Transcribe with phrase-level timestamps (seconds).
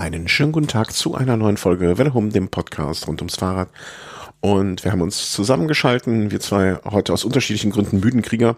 [0.00, 3.68] Einen schönen guten Tag zu einer neuen Folge Welle dem Podcast rund ums Fahrrad.
[4.40, 8.56] Und wir haben uns zusammengeschalten, wir zwei heute aus unterschiedlichen Gründen müden Krieger.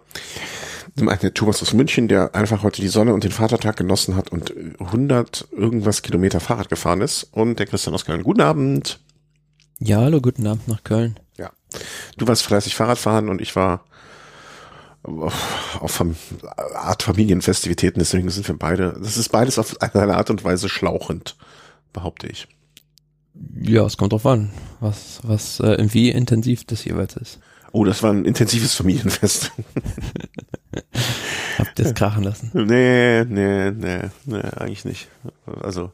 [0.96, 4.14] Zum einen der Thomas aus München, der einfach heute die Sonne und den Vatertag genossen
[4.14, 7.24] hat und 100 irgendwas Kilometer Fahrrad gefahren ist.
[7.32, 8.22] Und der Christian aus Köln.
[8.22, 9.00] Guten Abend.
[9.80, 11.18] Ja, hallo, guten Abend nach Köln.
[11.38, 11.50] Ja.
[12.18, 13.84] Du warst fleißig Fahrradfahren und ich war
[15.04, 16.04] auf,
[16.74, 21.36] Art Familienfestivitäten, deswegen sind wir beide, das ist beides auf eine Art und Weise schlauchend,
[21.92, 22.46] behaupte ich.
[23.60, 27.40] Ja, es kommt drauf an, was, was, äh, wie intensiv das jeweils ist.
[27.72, 29.50] Oh, das war ein intensives Familienfest.
[31.58, 32.50] Habt ihr es krachen lassen?
[32.52, 35.08] Nee, nee, nee, nee, eigentlich nicht.
[35.62, 35.90] Also,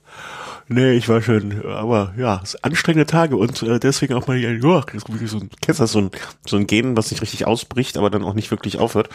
[0.68, 4.50] nee, ich war schon, aber ja, es anstrengende Tage und äh, deswegen auch mal, ja,
[4.58, 6.10] so ein, kennst du das, so ein,
[6.46, 9.08] so ein Gen, was nicht richtig ausbricht, aber dann auch nicht wirklich aufhört.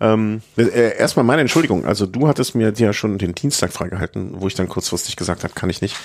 [0.00, 4.46] Ähm, äh, erstmal meine Entschuldigung, also du hattest mir ja schon den Dienstag freigehalten, wo
[4.46, 5.96] ich dann kurzfristig gesagt habe, kann ich nicht,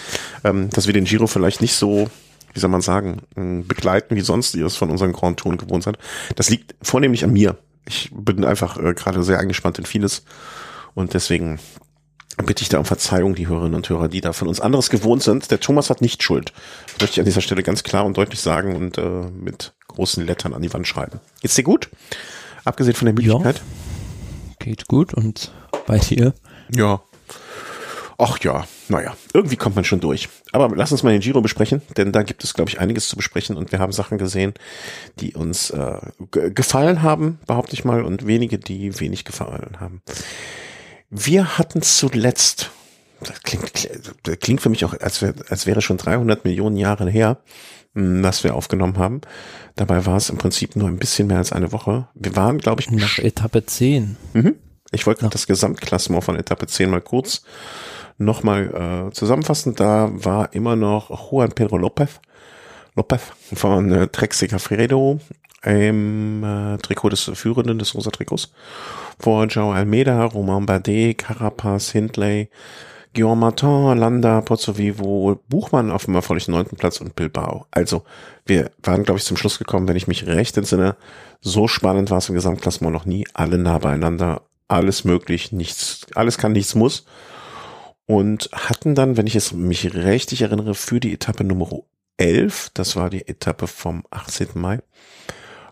[0.44, 2.09] ähm, dass wir den Giro vielleicht nicht so
[2.54, 3.22] wie soll man sagen,
[3.67, 5.98] begleiten, wie sonst ihr es von unseren Grand Touren gewohnt seid.
[6.36, 7.58] Das liegt vornehmlich an mir.
[7.88, 10.23] Ich bin einfach äh, gerade sehr eingespannt in vieles
[10.94, 11.59] und deswegen
[12.45, 15.23] bitte ich da um Verzeihung, die Hörerinnen und Hörer, die da von uns anderes gewohnt
[15.23, 15.52] sind.
[15.52, 16.53] Der Thomas hat nicht Schuld.
[16.86, 20.25] Das möchte ich an dieser Stelle ganz klar und deutlich sagen und äh, mit großen
[20.25, 21.20] Lettern an die Wand schreiben.
[21.42, 21.90] Geht's dir gut?
[22.64, 23.58] Abgesehen von der Müdigkeit?
[23.58, 25.52] Ja, geht gut und
[25.88, 26.34] bei dir?
[26.73, 27.02] Ja.
[28.18, 30.28] Ach ja, naja, irgendwie kommt man schon durch.
[30.52, 33.16] Aber lass uns mal den Giro besprechen, denn da gibt es, glaube ich, einiges zu
[33.16, 34.53] besprechen und wir haben Sachen gesehen,
[35.20, 35.97] die uns äh,
[36.30, 40.02] gefallen haben, behaupte ich mal, und wenige, die wenig gefallen haben.
[41.09, 42.72] Wir hatten zuletzt,
[43.22, 43.89] das klingt,
[44.23, 47.38] das klingt für mich auch, als, wär, als wäre schon 300 Millionen Jahre her,
[47.95, 49.22] hm, was wir aufgenommen haben.
[49.78, 52.09] Dabei war es im Prinzip nur ein bisschen mehr als eine Woche.
[52.14, 54.17] Wir waren, glaube ich, nach Etappe 10.
[54.34, 54.56] Mhm.
[54.92, 57.44] Ich wollte das Gesamtklassement von Etappe 10 mal kurz
[58.23, 59.75] nochmal äh, zusammenfassen.
[59.75, 62.19] Da war immer noch Juan Pedro Lopez,
[62.95, 63.22] Lopez
[63.53, 65.19] von äh, Trek Segafredo
[65.63, 68.51] im äh, Trikot des Führenden des Rosa Trikots.
[69.19, 72.50] Vor Joe Almeida, Romain Bardet, Carapaz, Hindley,
[73.13, 77.67] Guillaume Martin, Landa, Pozzovivo, Buchmann auf dem erfolgreichen neunten Platz und Bilbao.
[77.69, 78.03] Also,
[78.46, 80.96] wir waren, glaube ich, zum Schluss gekommen, wenn ich mich recht entsinne,
[81.41, 83.28] so spannend war es im Gesamtklassement noch nie.
[83.34, 87.06] Alle nah beieinander, alles möglich, nichts, alles kann, nichts muss
[88.06, 91.69] und hatten dann, wenn ich es mich richtig erinnere, für die Etappe Nummer
[92.17, 94.50] 11, das war die Etappe vom 18.
[94.56, 94.79] Mai,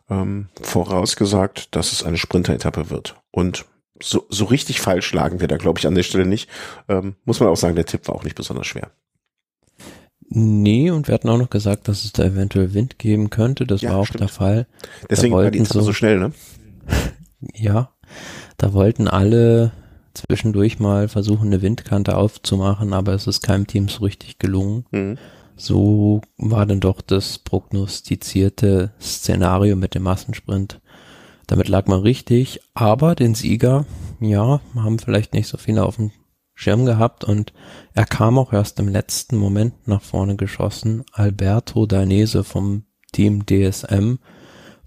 [0.09, 3.15] ähm, vorausgesagt, dass es eine Sprinter-Etappe wird.
[3.31, 3.65] Und
[4.01, 6.49] so, so richtig falsch lagen wir da, glaube ich, an der Stelle nicht.
[6.87, 8.91] Ähm, muss man auch sagen, der Tipp war auch nicht besonders schwer.
[10.31, 13.65] Nee, und wir hatten auch noch gesagt, dass es da eventuell Wind geben könnte.
[13.65, 14.21] Das ja, war auch stimmt.
[14.21, 14.67] der Fall.
[15.09, 16.31] Deswegen war die Etappe so, so schnell, ne?
[17.53, 17.91] ja,
[18.57, 19.71] da wollten alle
[20.13, 24.85] zwischendurch mal versuchen, eine Windkante aufzumachen, aber es ist keinem Team so richtig gelungen.
[24.91, 25.17] Mhm.
[25.55, 30.79] So war dann doch das prognostizierte Szenario mit dem Massensprint.
[31.47, 33.85] Damit lag man richtig, aber den Sieger,
[34.19, 36.11] ja, haben vielleicht nicht so viele auf dem
[36.53, 37.53] Schirm gehabt und
[37.93, 41.03] er kam auch erst im letzten Moment nach vorne geschossen.
[41.13, 44.19] Alberto Danese vom Team DSM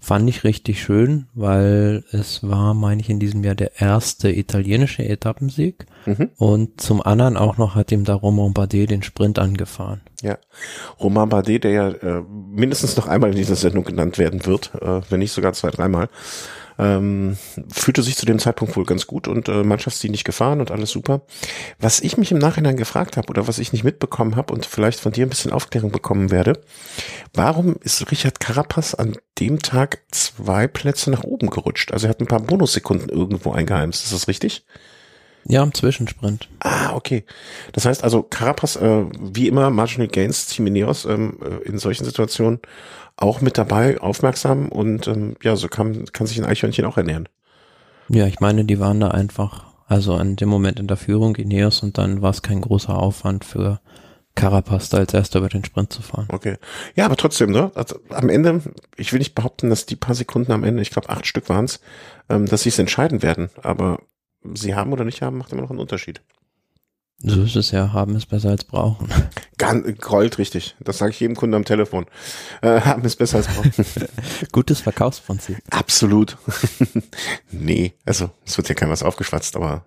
[0.03, 5.07] Fand ich richtig schön, weil es war, meine ich, in diesem Jahr der erste italienische
[5.07, 5.85] Etappensieg.
[6.05, 6.31] Mhm.
[6.35, 10.01] Und zum anderen auch noch hat ihm da Romain Bardet den Sprint angefahren.
[10.21, 10.39] Ja,
[10.99, 14.99] Romain Bardet, der ja äh, mindestens noch einmal in dieser Sendung genannt werden wird, äh,
[15.09, 16.09] wenn nicht sogar zwei, dreimal
[16.79, 17.37] ähm,
[17.71, 19.63] fühlte sich zu dem Zeitpunkt wohl ganz gut und äh,
[20.09, 21.21] nicht gefahren und alles super.
[21.79, 24.99] Was ich mich im Nachhinein gefragt habe oder was ich nicht mitbekommen habe und vielleicht
[24.99, 26.61] von dir ein bisschen Aufklärung bekommen werde,
[27.33, 31.91] warum ist Richard Carapaz an dem Tag zwei Plätze nach oben gerutscht?
[31.91, 34.65] Also er hat ein paar Bonussekunden irgendwo eingeheimst, ist das richtig?
[35.45, 36.47] Ja, im Zwischensprint.
[36.59, 37.25] Ah, okay.
[37.73, 42.05] Das heißt also, Carapaz, äh, wie immer, Marginal Gains, Team Ineos, ähm, äh, in solchen
[42.05, 42.59] Situationen
[43.17, 47.29] auch mit dabei, aufmerksam und ähm, ja, so kann, kann sich ein Eichhörnchen auch ernähren.
[48.09, 51.83] Ja, ich meine, die waren da einfach, also an dem Moment in der Führung Ineos
[51.83, 53.79] und dann war es kein großer Aufwand für
[54.35, 56.27] Carapaz da als erster über den Sprint zu fahren.
[56.29, 56.57] Okay.
[56.95, 57.71] Ja, aber trotzdem, ne?
[57.75, 58.61] Also, am Ende,
[58.97, 61.65] ich will nicht behaupten, dass die paar Sekunden am Ende, ich glaube acht Stück waren
[61.65, 61.79] es,
[62.29, 63.49] ähm, dass sie es entscheiden werden.
[63.61, 63.99] Aber
[64.53, 66.21] sie haben oder nicht haben, macht immer noch einen Unterschied.
[67.25, 69.07] So ist es ja, haben ist besser als brauchen.
[69.57, 70.75] Ganz Gold, richtig.
[70.81, 72.05] Das sage ich jedem Kunden am Telefon.
[72.61, 73.71] Äh, haben ist besser als brauchen.
[74.51, 75.57] Gutes Verkaufsprinzip.
[75.69, 76.37] Absolut.
[77.51, 79.85] nee, also es wird ja kein was aufgeschwatzt, aber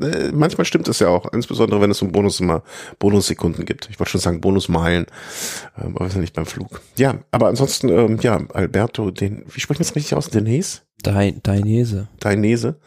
[0.00, 2.64] äh, äh, manchmal stimmt es ja auch, insbesondere wenn es um Bonus immer
[2.98, 3.88] Bonussekunden gibt.
[3.88, 5.06] Ich wollte schon sagen Bonusmeilen,
[5.76, 6.80] äh, aber wir sind nicht beim Flug.
[6.96, 10.30] Ja, aber ansonsten, ähm, ja, Alberto, den, wie sprechen wir es richtig aus?
[10.30, 10.80] Denese?
[11.04, 12.08] Dainese.
[12.18, 12.80] Dainese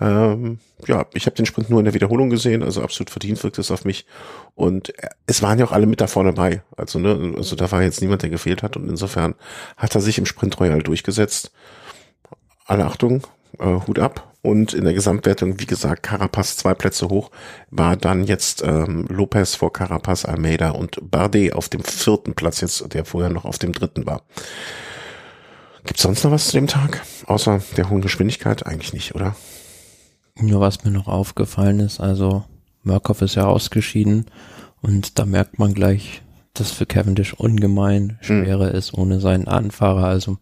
[0.00, 3.58] Ähm, ja, ich habe den Sprint nur in der Wiederholung gesehen, also absolut verdient wirkt
[3.58, 4.06] es auf mich.
[4.54, 4.92] Und
[5.26, 6.62] es waren ja auch alle mit da vorne bei.
[6.76, 8.76] Also, ne, also da war jetzt niemand, der gefehlt hat.
[8.76, 9.34] Und insofern
[9.76, 11.52] hat er sich im Sprint Royal durchgesetzt.
[12.66, 13.26] Alle Achtung,
[13.58, 14.26] äh, Hut ab.
[14.42, 17.30] Und in der Gesamtwertung, wie gesagt, Carapaz zwei Plätze hoch,
[17.70, 22.94] war dann jetzt ähm, Lopez vor Carapaz, Almeida und Bardet auf dem vierten Platz jetzt,
[22.94, 24.22] der vorher noch auf dem dritten war.
[25.84, 27.02] Gibt sonst noch was zu dem Tag?
[27.26, 28.64] Außer der hohen Geschwindigkeit?
[28.64, 29.36] Eigentlich nicht, oder?
[30.36, 32.44] Nur was mir noch aufgefallen ist, also
[32.82, 34.26] Murkoff ist ja ausgeschieden
[34.80, 36.22] und da merkt man gleich,
[36.54, 38.74] dass für Cavendish ungemein schwerer mhm.
[38.76, 40.04] ist ohne seinen Anfahrer.
[40.04, 40.38] Also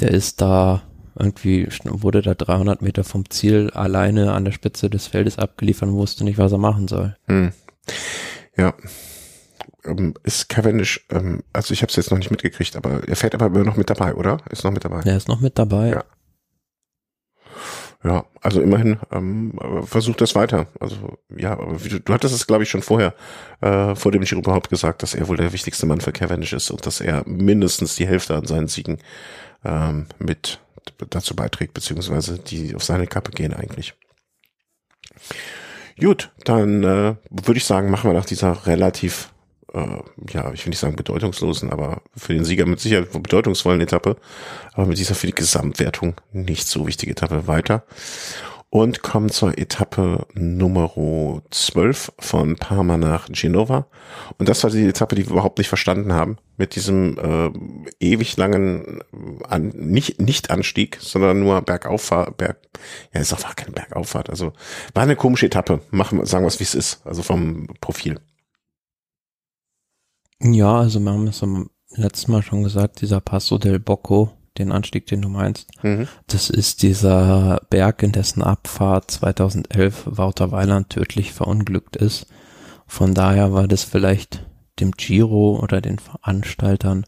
[0.00, 0.82] der ist da
[1.18, 5.94] irgendwie, wurde da 300 Meter vom Ziel alleine an der Spitze des Feldes abgeliefert und
[5.96, 7.16] wusste nicht, was er machen soll.
[7.26, 7.52] Mhm.
[8.56, 8.74] Ja,
[9.84, 13.34] ähm, ist Cavendish, ähm, also ich habe es jetzt noch nicht mitgekriegt, aber er fährt
[13.34, 14.38] aber immer noch mit dabei, oder?
[14.50, 15.02] Ist noch mit dabei.
[15.04, 15.90] Er ist noch mit dabei.
[15.90, 16.04] Ja.
[18.04, 19.52] Ja, also immerhin ähm,
[19.84, 20.66] versucht das weiter.
[20.80, 23.14] Also ja, du, du hattest es, glaube ich, schon vorher
[23.60, 26.70] äh, vor dem Giro überhaupt gesagt, dass er wohl der wichtigste Mann für Cavendish ist
[26.70, 28.98] und dass er mindestens die Hälfte an seinen Siegen
[29.64, 30.58] ähm, mit
[31.10, 33.94] dazu beiträgt, beziehungsweise die auf seine Kappe gehen eigentlich.
[36.00, 39.31] Gut, dann äh, würde ich sagen, machen wir nach dieser relativ
[39.74, 44.16] äh, ja, ich will nicht sagen bedeutungslosen, aber für den Sieger mit Sicherheit bedeutungsvollen Etappe,
[44.74, 47.84] aber mit dieser für die Gesamtwertung nicht so wichtige Etappe weiter.
[48.74, 50.90] Und kommen zur Etappe Nummer
[51.50, 53.86] 12 von Parma nach Genova.
[54.38, 56.38] Und das war die Etappe, die wir überhaupt nicht verstanden haben.
[56.56, 57.50] Mit diesem äh,
[58.00, 59.00] ewig langen,
[59.46, 62.56] an, nicht, nicht Anstieg, sondern nur Bergauffahrt, Berg,
[63.12, 64.30] ja, ist auch keine Bergauffahrt.
[64.30, 64.54] Also
[64.94, 65.82] war eine komische Etappe.
[65.90, 67.06] Machen, sagen wir es, wie es ist.
[67.06, 68.20] Also vom Profil.
[70.42, 74.72] Ja, also wir haben es am letzten Mal schon gesagt, dieser Passo del Bocco, den
[74.72, 76.08] Anstieg, den du meinst, mhm.
[76.26, 82.26] das ist dieser Berg, in dessen Abfahrt 2011 Wouter Weiland tödlich verunglückt ist.
[82.86, 84.46] Von daher war das vielleicht
[84.80, 87.06] dem Giro oder den Veranstaltern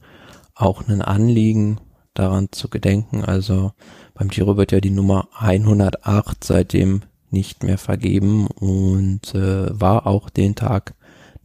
[0.54, 1.80] auch ein Anliegen,
[2.14, 3.24] daran zu gedenken.
[3.24, 3.72] Also
[4.14, 10.30] beim Giro wird ja die Nummer 108 seitdem nicht mehr vergeben und äh, war auch
[10.30, 10.94] den Tag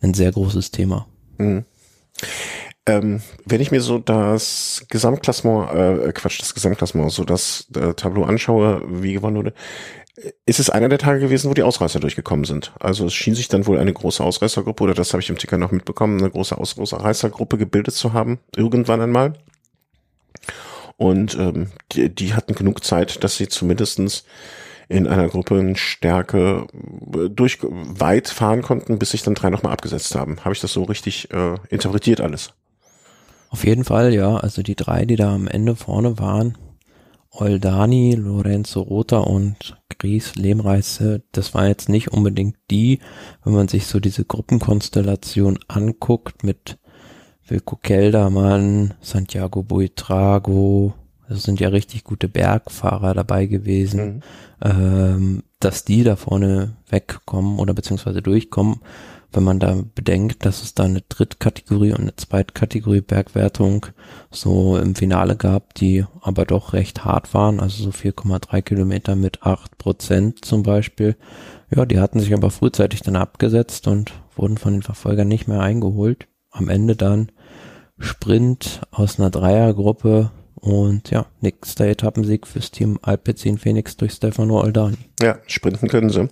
[0.01, 1.07] ein sehr großes Thema.
[1.39, 1.65] Mhm.
[2.85, 8.23] Ähm, wenn ich mir so das Gesamtklassement, äh, Quatsch, das Gesamtklassement, so das äh, Tableau
[8.23, 9.53] anschaue, wie gewonnen wurde,
[10.45, 12.73] ist es einer der Tage gewesen, wo die Ausreißer durchgekommen sind.
[12.79, 15.57] Also es schien sich dann wohl eine große Ausreißergruppe, oder das habe ich im Ticker
[15.57, 19.33] noch mitbekommen, eine große Ausreißergruppe gebildet zu haben, irgendwann einmal.
[20.97, 24.25] Und ähm, die, die hatten genug Zeit, dass sie zumindestens
[24.89, 26.67] in einer Gruppenstärke
[27.15, 30.43] äh, durch weit fahren konnten, bis sich dann drei nochmal abgesetzt haben.
[30.43, 32.53] Habe ich das so richtig äh, interpretiert alles?
[33.49, 34.37] Auf jeden Fall, ja.
[34.37, 36.57] Also die drei, die da am Ende vorne waren,
[37.31, 42.99] Oldani, Lorenzo Rota und Gries Lehmreise, das war jetzt nicht unbedingt die,
[43.43, 46.79] wenn man sich so diese Gruppenkonstellation anguckt mit
[47.47, 50.93] Wilko Keldermann, Santiago Buitrago,
[51.29, 54.21] das sind ja richtig gute Bergfahrer dabei gewesen, mhm.
[54.63, 58.81] ähm, dass die da vorne wegkommen oder beziehungsweise durchkommen,
[59.31, 63.85] wenn man da bedenkt, dass es da eine Drittkategorie und eine Zweitkategorie Bergwertung
[64.31, 69.43] so im Finale gab, die aber doch recht hart waren, also so 4,3 Kilometer mit
[69.43, 71.15] 8 Prozent zum Beispiel.
[71.69, 75.61] Ja, die hatten sich aber frühzeitig dann abgesetzt und wurden von den Verfolgern nicht mehr
[75.61, 76.27] eingeholt.
[76.49, 77.31] Am Ende dann
[77.99, 84.97] Sprint aus einer Dreiergruppe und ja, nächster Etappensieg fürs Team Alpecin Phoenix durch Stefano Oldani.
[85.21, 86.29] Ja, sprinten können sie.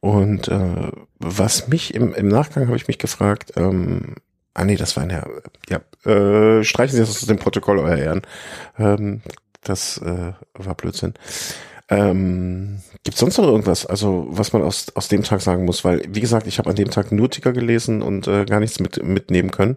[0.00, 4.14] Und äh, was mich im, im Nachgang habe ich mich gefragt, ähm,
[4.54, 5.24] ah nee, das war eine,
[5.68, 8.22] ja, äh, streichen Sie das aus dem Protokoll, euer Ehren.
[8.78, 9.22] Ähm,
[9.62, 11.14] das äh, war Blödsinn.
[11.90, 15.84] Ähm, Gibt sonst noch irgendwas, also was man aus, aus dem Tag sagen muss?
[15.84, 18.78] Weil, wie gesagt, ich habe an dem Tag nur Ticker gelesen und äh, gar nichts
[18.78, 19.76] mit, mitnehmen können.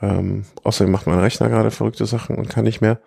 [0.00, 3.00] Ähm, außerdem macht mein Rechner gerade verrückte Sachen und kann nicht mehr.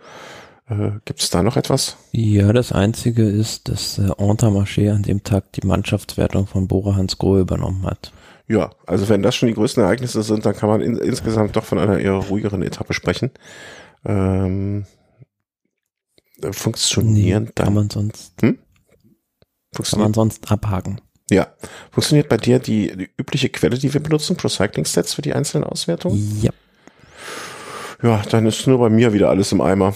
[0.70, 1.98] Äh, Gibt es da noch etwas?
[2.12, 7.18] Ja, das Einzige ist, dass äh, Entermarché an dem Tag die Mannschaftswertung von Bora Hans
[7.18, 8.12] Grohe übernommen hat.
[8.48, 11.64] Ja, also wenn das schon die größten Ereignisse sind, dann kann man in, insgesamt doch
[11.64, 13.32] von einer eher ruhigeren Etappe sprechen.
[14.04, 14.86] Ähm,
[16.52, 18.58] funktionieren nee, kann man sonst hm?
[19.72, 21.00] kann man sonst abhaken.
[21.30, 21.48] Ja.
[21.92, 25.34] Funktioniert bei dir die, die übliche Quelle, die wir benutzen, Pro Cycling Stats für die
[25.34, 26.42] einzelnen Auswertungen?
[26.42, 26.52] Ja.
[28.04, 29.94] Ja, dann ist nur bei mir wieder alles im Eimer.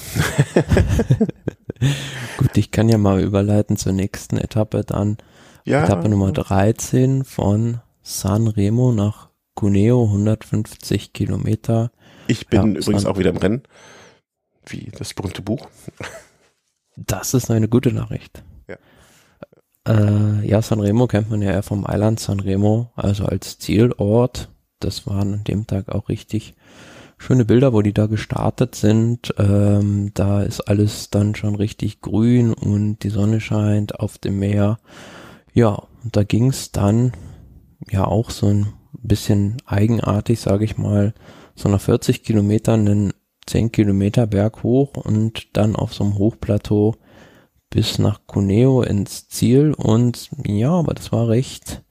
[2.38, 5.18] Gut, ich kann ja mal überleiten zur nächsten Etappe dann.
[5.64, 5.84] Ja.
[5.84, 11.92] Etappe Nummer 13 von San Remo nach Cuneo, 150 Kilometer.
[12.28, 13.64] Ich bin ja, übrigens San auch wieder im Rennen.
[14.68, 15.68] Wie das berühmte Buch.
[16.98, 18.42] Das ist eine gute Nachricht.
[18.70, 18.78] Ja.
[19.86, 24.48] Äh, ja, Sanremo kennt man ja eher vom Island Sanremo, also als Zielort.
[24.80, 26.56] Das waren an dem Tag auch richtig
[27.18, 29.34] schöne Bilder, wo die da gestartet sind.
[29.38, 34.80] Ähm, da ist alles dann schon richtig grün und die Sonne scheint auf dem Meer.
[35.54, 37.14] Ja, und da ging es dann
[37.90, 41.14] ja auch so ein bisschen eigenartig, sage ich mal,
[41.56, 43.14] so nach 40 Kilometern einen
[43.48, 46.96] 10 Kilometer Berg hoch und dann auf so einem Hochplateau
[47.70, 51.84] bis nach Cuneo ins Ziel und ja, aber das war recht,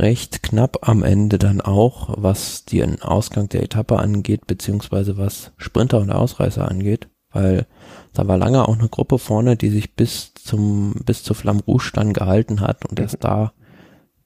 [0.00, 6.00] recht knapp am Ende dann auch, was den Ausgang der Etappe angeht, beziehungsweise was Sprinter
[6.00, 7.66] und Ausreißer angeht, weil
[8.12, 11.90] da war lange auch eine Gruppe vorne, die sich bis zum, bis zur Flamme Rouge
[11.92, 13.52] dann gehalten hat und erst da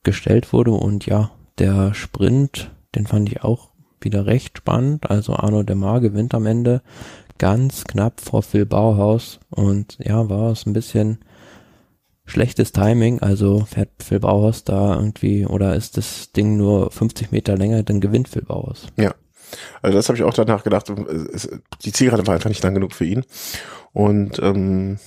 [0.04, 0.70] gestellt wurde.
[0.70, 5.10] Und ja, der Sprint, den fand ich auch wieder recht spannend.
[5.10, 6.82] Also Arno Demar gewinnt am Ende
[7.38, 9.40] ganz knapp vor Phil Bauhaus.
[9.50, 11.18] Und ja, war es ein bisschen
[12.24, 13.20] schlechtes Timing.
[13.20, 18.00] Also fährt Phil Bauhaus da irgendwie oder ist das Ding nur 50 Meter länger, dann
[18.00, 18.86] gewinnt Phil Bauhaus.
[18.96, 19.14] Ja.
[19.82, 20.92] Also das habe ich auch danach gedacht.
[21.82, 23.24] Die Zielgerade war einfach nicht lang genug für ihn.
[23.92, 24.98] Und ähm,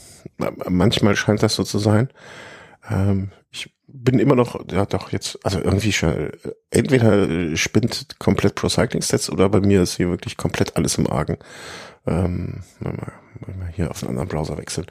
[0.70, 2.10] manchmal scheint das so zu sein.
[2.90, 6.32] Ähm, ich bin immer noch, ja doch jetzt, also irgendwie schon,
[6.70, 11.08] entweder spinnt komplett Pro Cycling Stats oder bei mir ist hier wirklich komplett alles im
[11.08, 11.38] Argen.
[12.06, 13.14] Ähm, mal,
[13.58, 14.88] mal hier auf einen anderen Browser wechseln.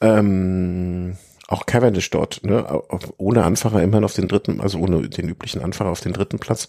[0.00, 1.16] Ähm,
[1.48, 2.82] auch Cavendish dort, ne,
[3.18, 6.68] ohne Anfahrer immerhin auf den dritten, also ohne den üblichen Anfahrer auf den dritten Platz,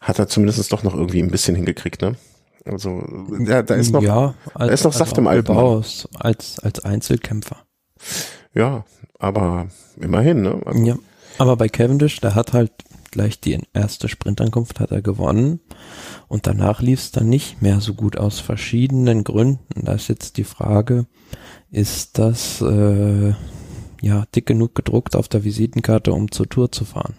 [0.00, 2.16] hat er zumindest doch noch irgendwie ein bisschen hingekriegt, ne?
[2.64, 3.02] Also
[3.44, 5.56] ja, da ist noch, ja, als, da ist noch Saft im Alpen.
[5.56, 7.56] Als, als Einzelkämpfer.
[8.54, 8.84] Ja,
[9.18, 9.66] aber
[10.00, 10.60] immerhin, ne?
[10.64, 10.96] Also, ja,
[11.38, 12.72] aber bei Cavendish, der hat halt
[13.10, 15.60] gleich die erste Sprintankunft hat er gewonnen
[16.28, 19.84] und danach lief es dann nicht mehr so gut aus verschiedenen Gründen.
[19.84, 21.06] Da ist jetzt die Frage,
[21.70, 23.34] ist das äh,
[24.02, 27.14] ja dick genug gedruckt auf der Visitenkarte, um zur Tour zu fahren?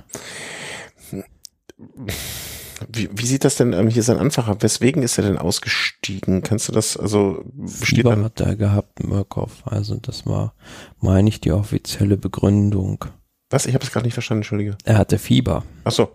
[2.89, 6.41] Wie, wie sieht das denn ähm, hier sein Anfang Weswegen ist er denn ausgestiegen?
[6.43, 9.63] Kannst du das, also besteht Fieber hat er gehabt, Murkoff.
[9.65, 10.53] Also das war,
[10.99, 13.05] meine ich, die offizielle Begründung.
[13.49, 13.67] Was?
[13.67, 14.77] Ich habe es gerade nicht verstanden, entschuldige.
[14.83, 15.63] Er hatte Fieber.
[15.83, 16.11] Ach so.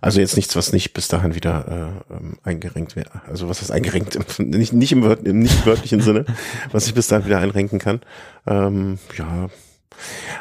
[0.00, 3.22] Also jetzt nichts, was nicht bis dahin wieder äh, ähm, eingerenkt wäre.
[3.28, 4.18] Also was ist eingerenkt?
[4.40, 6.24] Nicht, nicht im, im nicht wörtlichen Sinne,
[6.72, 8.00] was ich bis dahin wieder einrenken kann.
[8.48, 9.48] Ähm, ja,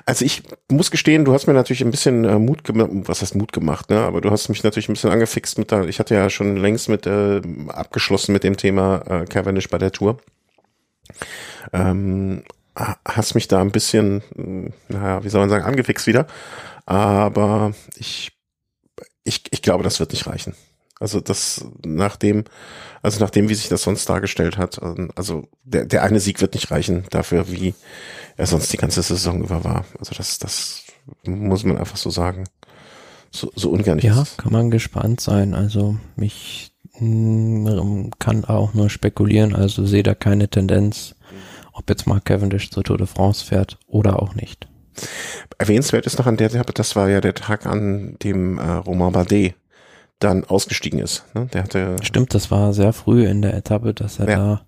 [0.05, 3.35] also ich muss gestehen, du hast mir natürlich ein bisschen äh, Mut gemacht, was heißt
[3.35, 3.99] Mut gemacht, ne?
[4.01, 6.89] Aber du hast mich natürlich ein bisschen angefixt mit da, ich hatte ja schon längst
[6.89, 10.17] mit äh, abgeschlossen mit dem Thema äh, Cavendish bei der Tour.
[11.73, 12.43] Ähm,
[12.75, 16.27] hast mich da ein bisschen, hm, naja, wie soll man sagen, angefixt wieder.
[16.85, 18.31] Aber ich,
[19.23, 20.55] ich, ich glaube, das wird nicht reichen.
[21.01, 22.43] Also das nachdem,
[23.01, 26.53] also nachdem, wie sich das sonst dargestellt hat, ähm, also der, der eine Sieg wird
[26.53, 27.73] nicht reichen dafür, wie
[28.37, 29.85] er sonst die ganze Saison über war.
[29.97, 30.83] Also das, das
[31.25, 32.43] muss man einfach so sagen.
[33.31, 35.55] So, so ungern ich Ja, kann man gespannt sein.
[35.55, 41.15] Also mich mm, kann auch nur spekulieren, also sehe da keine Tendenz,
[41.73, 44.67] ob jetzt Mark Cavendish zur Tour de France fährt oder auch nicht.
[45.57, 49.55] Erwähnenswert ist noch an der, das war ja der Tag, an dem äh, Romain Bardet
[50.21, 51.25] dann ausgestiegen ist.
[51.33, 51.47] Ne?
[51.53, 54.35] Der hatte Stimmt, das war sehr früh in der Etappe, dass er ja.
[54.37, 54.65] da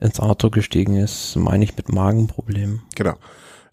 [0.00, 2.82] ins Auto gestiegen ist, meine ich mit Magenproblemen.
[2.94, 3.14] Genau.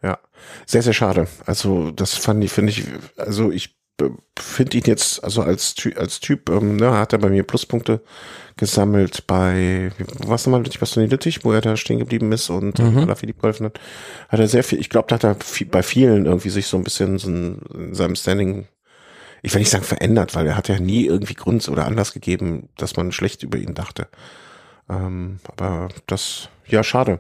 [0.02, 0.20] Ja.
[0.66, 1.28] Sehr, sehr schade.
[1.46, 2.86] Also, das fand ich, finde ich,
[3.18, 3.80] also ich
[4.38, 8.02] finde ihn jetzt, also als, als Typ, ähm, ne, hat er bei mir Pluspunkte
[8.56, 13.14] gesammelt bei, was nochmal, Bastonie Lüttich, wo er da stehen geblieben ist und äh, mhm.
[13.16, 13.80] Philipp geholfen hat,
[14.30, 16.78] hat er sehr viel, ich glaube, da hat er viel, bei vielen irgendwie sich so
[16.78, 18.68] ein bisschen so in seinem Standing
[19.42, 22.70] ich will nicht sagen verändert, weil er hat ja nie irgendwie Grund oder Anlass gegeben,
[22.78, 24.08] dass man schlecht über ihn dachte.
[24.90, 27.20] Ähm, aber das, ja, schade.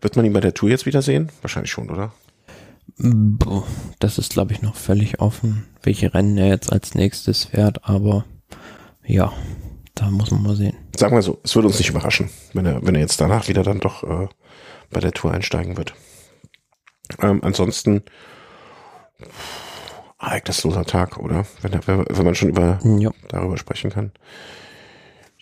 [0.00, 1.30] Wird man ihn bei der Tour jetzt wiedersehen?
[1.40, 2.12] Wahrscheinlich schon, oder?
[3.98, 8.24] Das ist, glaube ich, noch völlig offen, welche Rennen er jetzt als nächstes fährt, aber
[9.04, 9.32] ja,
[9.94, 10.76] da muss man mal sehen.
[10.96, 13.62] Sagen wir so, es würde uns nicht überraschen, wenn er, wenn er jetzt danach wieder
[13.62, 14.28] dann doch äh,
[14.90, 15.94] bei der Tour einsteigen wird.
[17.20, 18.02] Ähm, ansonsten
[20.26, 21.46] ereignisloser Tag, oder?
[21.62, 23.10] Wenn, wenn man schon über, ja.
[23.28, 24.12] darüber sprechen kann.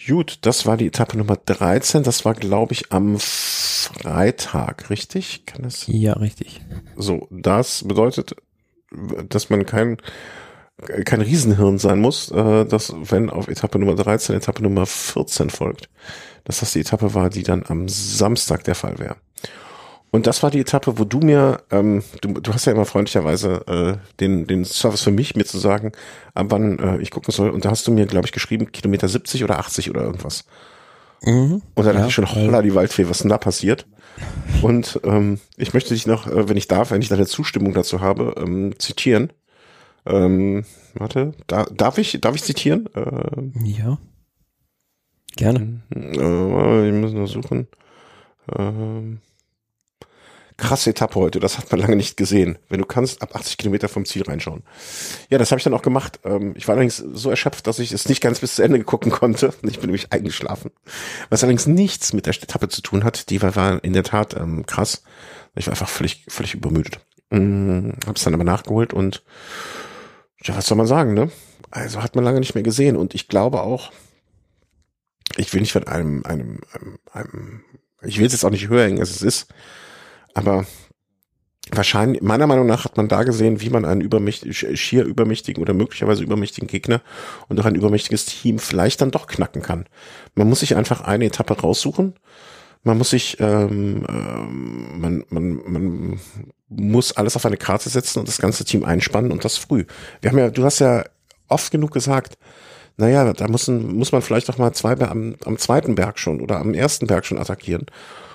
[0.06, 2.02] Gut, das war die Etappe Nummer 13.
[2.02, 5.46] Das war, glaube ich, am Freitag, richtig?
[5.46, 5.86] Kann das?
[5.86, 6.60] Ja, richtig.
[6.96, 8.36] So, das bedeutet,
[9.28, 9.96] dass man kein,
[11.04, 15.88] kein Riesenhirn sein muss, äh, dass, wenn auf Etappe Nummer 13 Etappe Nummer 14 folgt,
[16.44, 19.16] dass das die Etappe war, die dann am Samstag der Fall wäre.
[20.14, 23.66] Und das war die Etappe, wo du mir, ähm, du, du hast ja immer freundlicherweise
[23.66, 25.90] äh, den, den Service für mich, mir zu sagen,
[26.34, 27.50] ab wann äh, ich gucken soll.
[27.50, 30.44] Und da hast du mir, glaube ich, geschrieben, Kilometer 70 oder 80 oder irgendwas.
[31.24, 31.62] Mhm.
[31.74, 33.88] Und dann ja, dachte ich schon, holla, die Waldfee, was denn da passiert?
[34.62, 38.00] Und ähm, ich möchte dich noch, äh, wenn ich darf, wenn ich deine Zustimmung dazu
[38.00, 39.32] habe, ähm, zitieren.
[40.06, 42.88] Ähm, warte, da, darf ich, darf ich zitieren?
[42.94, 43.98] Äh, ja.
[45.34, 45.80] Gerne.
[45.92, 47.66] Äh, ich muss nur suchen.
[48.56, 49.18] Ähm,
[50.56, 52.58] krasse Etappe heute, das hat man lange nicht gesehen.
[52.68, 54.62] Wenn du kannst, ab 80 Kilometer vom Ziel reinschauen.
[55.28, 56.20] Ja, das habe ich dann auch gemacht.
[56.24, 59.10] Ähm, ich war allerdings so erschöpft, dass ich es nicht ganz bis zu Ende gucken
[59.10, 59.52] konnte.
[59.62, 60.70] Ich bin nämlich eingeschlafen.
[61.30, 64.66] Was allerdings nichts mit der Etappe zu tun hat, die war, in der Tat ähm,
[64.66, 65.02] krass.
[65.56, 67.00] Ich war einfach völlig, völlig übermüdet.
[67.32, 69.24] Habe es dann aber nachgeholt und
[70.42, 71.32] ja, was soll man sagen, ne?
[71.70, 73.90] Also hat man lange nicht mehr gesehen und ich glaube auch,
[75.36, 77.64] ich will nicht von einem, einem, einem, einem
[78.02, 79.48] ich will es jetzt auch nicht höher hängen, als es ist,
[80.34, 80.66] aber
[81.70, 85.74] wahrscheinlich, meiner Meinung nach hat man da gesehen, wie man einen übermächtigen, schier übermächtigen oder
[85.74, 87.00] möglicherweise übermächtigen Gegner
[87.48, 89.86] und auch ein übermächtiges Team vielleicht dann doch knacken kann.
[90.34, 92.14] Man muss sich einfach eine Etappe raussuchen.
[92.82, 96.20] Man muss sich, ähm, ähm, man, man, man
[96.68, 99.86] muss alles auf eine Karte setzen und das ganze Team einspannen und das früh.
[100.20, 101.04] Wir haben ja, du hast ja
[101.48, 102.36] oft genug gesagt,
[102.96, 106.60] naja, da muss, muss man vielleicht auch mal zwei am, am zweiten Berg schon oder
[106.60, 107.86] am ersten Berg schon attackieren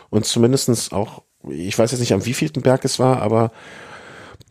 [0.09, 3.51] und zumindestens auch ich weiß jetzt nicht, am wievielten Berg es war, aber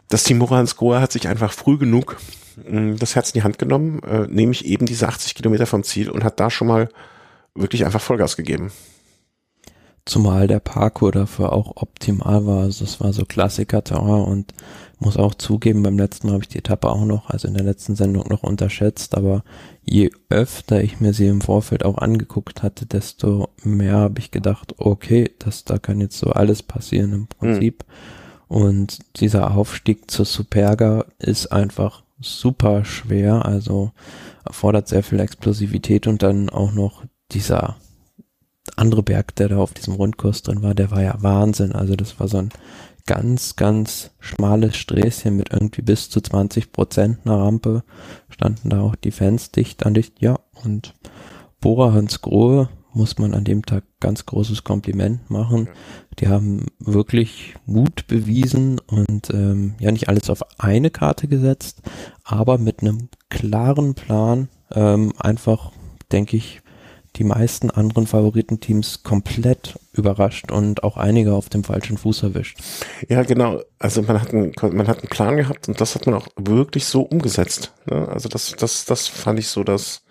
[0.08, 2.18] das Team Moranskoa hat sich einfach früh genug
[2.66, 6.10] mh, das Herz in die Hand genommen, äh, nämlich eben diese 80 Kilometer vom Ziel
[6.10, 6.88] und hat da schon mal
[7.54, 8.72] wirklich einfach Vollgas gegeben.
[10.04, 12.62] Zumal der Parkour dafür auch optimal war.
[12.62, 14.54] Also es war so Klassiker-Terrain und
[14.98, 17.64] muss auch zugeben, beim letzten Mal habe ich die Etappe auch noch, also in der
[17.64, 19.44] letzten Sendung noch unterschätzt, aber
[19.88, 24.74] je öfter ich mir sie im Vorfeld auch angeguckt hatte, desto mehr habe ich gedacht,
[24.78, 27.84] okay, das, da kann jetzt so alles passieren im Prinzip.
[27.86, 28.56] Mhm.
[28.56, 33.92] Und dieser Aufstieg zur Superga ist einfach super schwer, also
[34.44, 37.76] erfordert sehr viel Explosivität und dann auch noch dieser
[38.76, 41.72] andere Berg, der da auf diesem Rundkurs drin war, der war ja Wahnsinn.
[41.72, 42.50] Also das war so ein
[43.08, 47.82] ganz, ganz schmales Sträßchen mit irgendwie bis zu 20 Prozent einer Rampe
[48.28, 50.20] standen da auch die Fans dicht an dicht.
[50.20, 50.94] Ja, und
[51.58, 55.68] Bora Hans Grohe muss man an dem Tag ganz großes Kompliment machen.
[56.18, 61.80] Die haben wirklich Mut bewiesen und ähm, ja nicht alles auf eine Karte gesetzt,
[62.24, 65.72] aber mit einem klaren Plan ähm, einfach,
[66.12, 66.60] denke ich,
[67.16, 72.58] die meisten anderen Favoritenteams komplett überrascht und auch einige auf dem falschen Fuß erwischt.
[73.08, 73.60] Ja, genau.
[73.78, 76.84] Also man hat einen, man hat einen Plan gehabt und das hat man auch wirklich
[76.86, 77.72] so umgesetzt.
[77.90, 78.08] Ne?
[78.08, 80.02] Also das, das, das fand ich so, dass,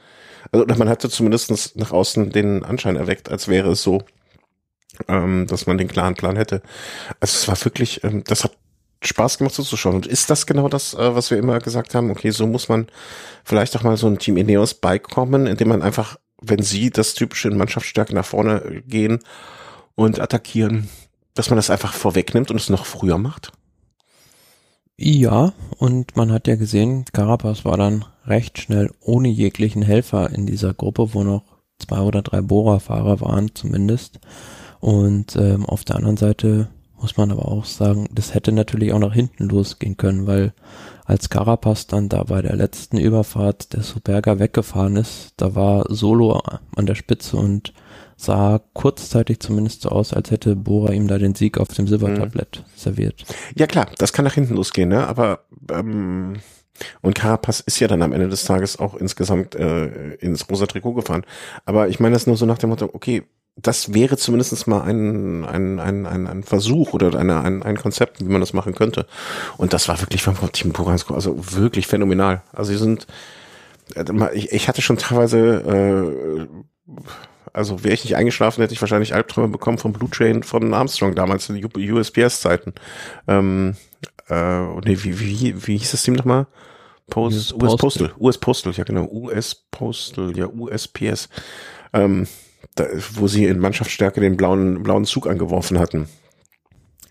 [0.51, 4.03] also man hatte zumindest nach außen den Anschein erweckt, als wäre es so,
[5.07, 6.61] ähm, dass man den klaren Plan hätte.
[7.19, 8.57] Also es war wirklich, ähm, das hat
[9.01, 9.95] Spaß gemacht zuzuschauen.
[9.95, 12.09] Und ist das genau das, äh, was wir immer gesagt haben?
[12.09, 12.87] Okay, so muss man
[13.43, 17.49] vielleicht auch mal so ein Team Ineos beikommen, indem man einfach wenn sie das typische
[17.49, 19.19] in Mannschaftsstärke nach vorne gehen
[19.95, 20.89] und attackieren,
[21.33, 23.51] dass man das einfach vorwegnimmt und es noch früher macht?
[24.99, 30.47] Ja, und man hat ja gesehen, Carapaz war dann recht schnell ohne jeglichen Helfer in
[30.47, 31.43] dieser Gruppe, wo noch
[31.77, 34.19] zwei oder drei Bohrerfahrer waren zumindest.
[34.79, 38.99] Und ähm, auf der anderen Seite muss man aber auch sagen, das hätte natürlich auch
[38.99, 40.53] nach hinten losgehen können, weil
[41.05, 46.41] als Carapaz dann da bei der letzten Überfahrt der Superga weggefahren ist, da war Solo
[46.75, 47.73] an der Spitze und
[48.17, 52.59] sah kurzzeitig zumindest so aus, als hätte Bora ihm da den Sieg auf dem Silbertablett
[52.65, 52.71] mhm.
[52.75, 53.23] serviert.
[53.55, 55.07] Ja klar, das kann nach hinten losgehen, ne?
[55.07, 56.37] Aber ähm,
[57.01, 60.93] und Carapaz ist ja dann am Ende des Tages auch insgesamt äh, ins rosa Trikot
[60.93, 61.25] gefahren.
[61.65, 63.23] Aber ich meine das nur so nach dem Motto, okay,
[63.59, 68.19] das wäre zumindest mal ein, ein, ein, ein, ein Versuch oder eine, ein, ein Konzept,
[68.19, 69.07] wie man das machen könnte.
[69.57, 72.43] Und das war wirklich vom Team Poransko, also wirklich phänomenal.
[72.53, 73.07] Also sie sind,
[73.95, 76.47] äh, ich, ich hatte schon teilweise, äh,
[77.51, 81.15] also wäre ich nicht eingeschlafen, hätte ich wahrscheinlich Albträume bekommen vom Blue Train von Armstrong
[81.15, 82.73] damals in den USPS-Zeiten.
[83.27, 83.75] Ähm,
[84.29, 86.45] äh, nee, wie, wie, wie hieß das Team nochmal?
[87.09, 88.13] Post, US, US Postal.
[88.19, 91.29] US Postal, ja genau, US Postal, ja USPS.
[91.93, 92.27] Ähm,
[93.13, 96.07] wo sie in Mannschaftsstärke den blauen, blauen Zug angeworfen hatten.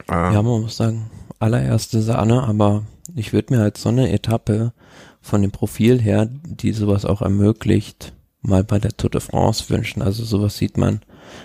[0.07, 0.33] Ah.
[0.33, 4.73] Ja, man muss sagen, allererste Sahne, aber ich würde mir halt so eine Etappe
[5.21, 10.03] von dem Profil her, die sowas auch ermöglicht, mal bei der Tour de France wünschen.
[10.03, 11.01] Also sowas sieht man,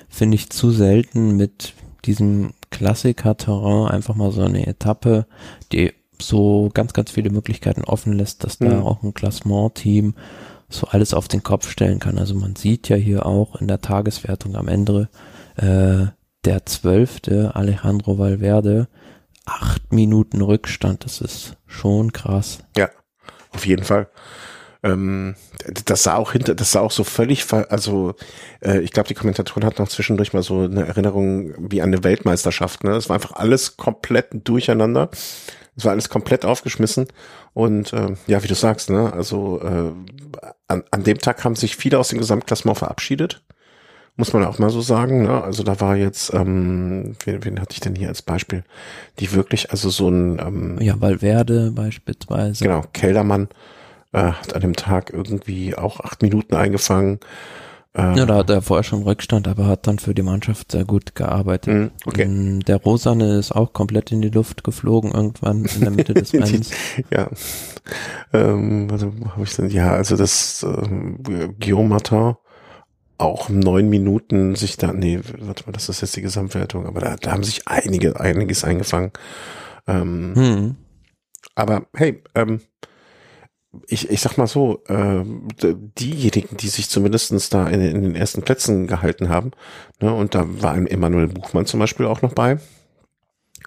[0.09, 1.73] finde ich, zu selten mit
[2.05, 5.25] diesem Klassiker-Terrain, einfach mal so eine Etappe,
[5.71, 8.83] die so ganz, ganz viele Möglichkeiten offen lässt, dass da mhm.
[8.83, 10.13] auch ein Klassement-Team
[10.71, 12.17] so alles auf den Kopf stellen kann.
[12.17, 15.09] Also man sieht ja hier auch in der Tageswertung am Ende
[15.57, 16.07] äh,
[16.45, 18.87] der zwölfte Alejandro Valverde
[19.45, 21.05] acht Minuten Rückstand.
[21.05, 22.59] Das ist schon krass.
[22.75, 22.89] Ja,
[23.51, 24.07] auf jeden Fall.
[24.83, 25.35] ähm,
[25.85, 28.15] das sah auch hinter, das sah auch so völlig, also
[28.61, 32.03] äh, ich glaube, die Kommentatoren hatten noch zwischendurch mal so eine Erinnerung wie an eine
[32.03, 32.83] Weltmeisterschaft.
[32.83, 32.91] Ne?
[32.91, 35.09] Es war einfach alles komplett durcheinander.
[35.75, 37.07] Es war alles komplett aufgeschmissen.
[37.53, 39.91] Und äh, ja, wie du sagst, ne, also äh,
[40.71, 43.41] an, an dem Tag haben sich viele aus dem Gesamtklassement verabschiedet.
[44.17, 45.23] Muss man auch mal so sagen.
[45.23, 45.43] Ne?
[45.43, 48.63] Also da war jetzt, ähm, wen, wen hatte ich denn hier als Beispiel?
[49.19, 52.63] Die wirklich, also so ein ähm, Ja, Valverde beispielsweise.
[52.63, 53.47] Genau, Keldermann
[54.11, 57.19] äh, hat an dem Tag irgendwie auch acht Minuten eingefangen.
[57.93, 60.85] Äh, ja, da hat er vorher schon Rückstand, aber hat dann für die Mannschaft sehr
[60.85, 61.73] gut gearbeitet.
[61.73, 62.23] Hm, okay.
[62.23, 66.33] Ähm, der Rosane ist auch komplett in die Luft geflogen irgendwann in der Mitte des
[66.33, 66.71] Rennens.
[67.09, 67.29] ja.
[68.31, 69.69] Ähm, also habe ich denn?
[69.69, 71.21] Ja, also das ähm,
[71.59, 72.35] Guillaume Martin
[73.17, 77.15] auch neun Minuten sich da, nee, warte mal, das ist jetzt die Gesamtwertung, aber da,
[77.17, 79.11] da haben sich einige, einiges eingefangen.
[79.87, 80.75] Ähm, hm.
[81.53, 82.61] Aber hey, ähm,
[83.87, 85.23] ich, ich sag mal so, äh,
[85.97, 89.51] diejenigen, die sich zumindestens da in, in, den ersten Plätzen gehalten haben,
[90.01, 92.59] ne, und da war ein Emanuel Buchmann zum Beispiel auch noch bei,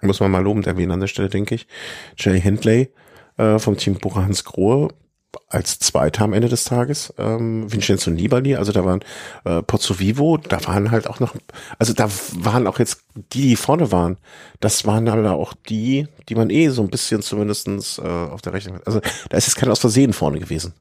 [0.03, 1.67] muss man mal lobend erwähnen an der Stelle, denke ich.
[2.17, 2.91] Jay Hindley
[3.39, 4.89] äh, vom Team Bucher Hans Grohe
[5.49, 9.01] als Zweiter am Ende des Tages, ähm, Vincenzo Nibali, also da waren
[9.45, 11.35] äh, Pozzo Vivo, da waren halt auch noch,
[11.79, 14.17] also da waren auch jetzt die, die vorne waren,
[14.61, 18.53] das waren alle auch die, die man eh so ein bisschen zumindestens äh, auf der
[18.53, 18.87] Rechnung hat.
[18.87, 20.75] Also da ist jetzt keiner aus Versehen vorne gewesen.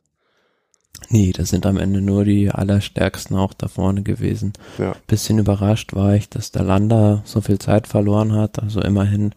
[1.10, 4.54] Nee, das sind am Ende nur die allerstärksten auch da vorne gewesen.
[4.78, 4.96] Ja.
[5.08, 9.36] Bisschen überrascht war ich, dass der Lander so viel Zeit verloren hat, also immerhin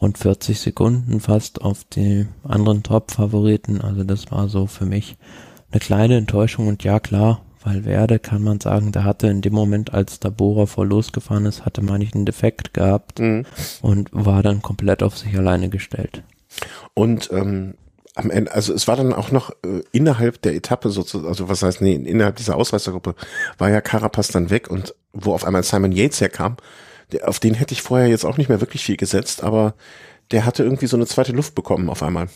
[0.00, 3.80] rund 40 Sekunden fast auf die anderen Top-Favoriten.
[3.80, 5.16] Also das war so für mich
[5.70, 9.52] eine kleine Enttäuschung und ja klar, weil Werde kann man sagen, der hatte in dem
[9.52, 13.44] Moment, als der Bohrer vor losgefahren ist, hatte man nicht einen Defekt gehabt mhm.
[13.82, 16.22] und war dann komplett auf sich alleine gestellt.
[16.94, 17.74] Und ähm,
[18.14, 21.62] am Ende, also es war dann auch noch äh, innerhalb der Etappe sozusagen, also was
[21.62, 23.14] heißt, nee, innerhalb dieser Ausreißergruppe
[23.58, 26.56] war ja Carapaz dann weg und wo auf einmal Simon Yates herkam,
[27.12, 29.74] der, auf den hätte ich vorher jetzt auch nicht mehr wirklich viel gesetzt, aber
[30.30, 32.28] der hatte irgendwie so eine zweite Luft bekommen auf einmal.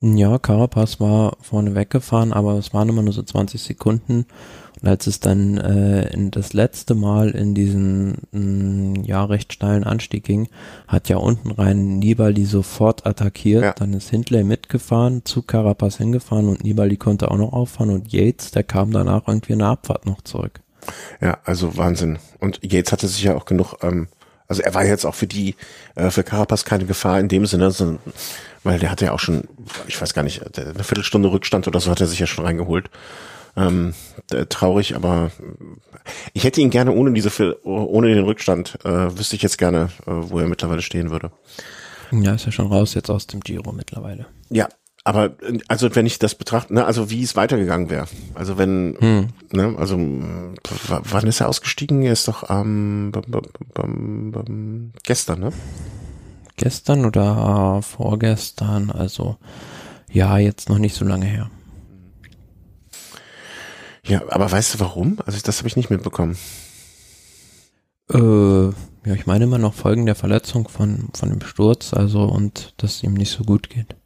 [0.00, 4.26] Ja, Carapaz war vorne weggefahren, aber es waren immer nur so 20 Sekunden.
[4.82, 9.54] Und als es dann äh, in das letzte Mal in diesen mh, mm, ja recht
[9.54, 10.48] steilen Anstieg ging,
[10.88, 13.62] hat ja unten rein Nibali sofort attackiert.
[13.62, 13.72] Ja.
[13.72, 18.50] Dann ist Hindley mitgefahren, zu Carapaz hingefahren und Nibali konnte auch noch auffahren und Yates,
[18.50, 20.60] der kam danach irgendwie in der Abfahrt noch zurück.
[21.20, 22.18] Ja, also Wahnsinn.
[22.40, 24.08] Und Yates hatte sich ja auch genug, ähm,
[24.48, 25.56] also er war jetzt auch für die,
[25.94, 27.98] äh, für Carapaz keine Gefahr in dem Sinne, sondern,
[28.62, 29.48] weil der hatte ja auch schon,
[29.86, 32.90] ich weiß gar nicht, eine Viertelstunde Rückstand oder so hat er sich ja schon reingeholt.
[33.56, 33.94] Ähm,
[34.48, 35.30] traurig, aber
[36.32, 40.10] ich hätte ihn gerne ohne diese, ohne den Rückstand, äh, wüsste ich jetzt gerne, äh,
[40.10, 41.30] wo er mittlerweile stehen würde.
[42.10, 44.26] Ja, ist ja schon raus jetzt aus dem Giro mittlerweile.
[44.50, 44.68] Ja,
[45.04, 45.34] aber
[45.68, 48.08] also wenn ich das betrachte, ne, also wie es weitergegangen wäre.
[48.34, 49.28] Also wenn, hm.
[49.52, 52.00] ne, also wann ist er ausgestiegen?
[52.02, 53.12] Er ist doch am
[53.78, 55.52] ähm, gestern, ne?
[56.56, 59.36] Gestern oder vorgestern, also
[60.10, 61.50] ja, jetzt noch nicht so lange her.
[64.06, 65.18] Ja, aber weißt du warum?
[65.26, 66.38] Also das habe ich nicht mitbekommen.
[68.10, 72.72] Äh, ja, ich meine immer noch Folgen der Verletzung von, von dem Sturz, also und
[72.78, 73.96] dass es ihm nicht so gut geht.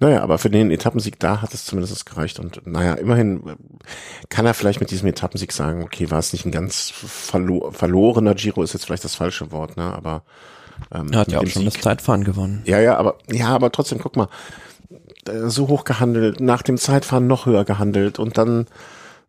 [0.00, 2.40] Naja, aber für den Etappensieg da hat es zumindest gereicht.
[2.40, 3.42] Und naja, immerhin
[4.30, 8.34] kann er vielleicht mit diesem Etappensieg sagen, okay, war es nicht ein ganz verlo verlorener
[8.34, 9.84] Giro, ist jetzt vielleicht das falsche Wort, ne?
[9.84, 10.22] Aber
[10.90, 12.62] ähm, er hat ja auch schon Sieg, das Zeitfahren gewonnen.
[12.64, 14.28] Ja, ja, aber ja, aber trotzdem, guck mal,
[15.28, 18.68] äh, so hoch gehandelt, nach dem Zeitfahren noch höher gehandelt und dann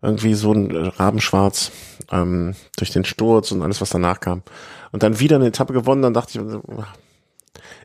[0.02, 1.72] irgendwie so ein Rabenschwarz
[2.14, 4.42] ähm, durch den Sturz und alles, was danach kam.
[4.94, 6.46] Und dann wieder eine Etappe gewonnen, dann dachte ich,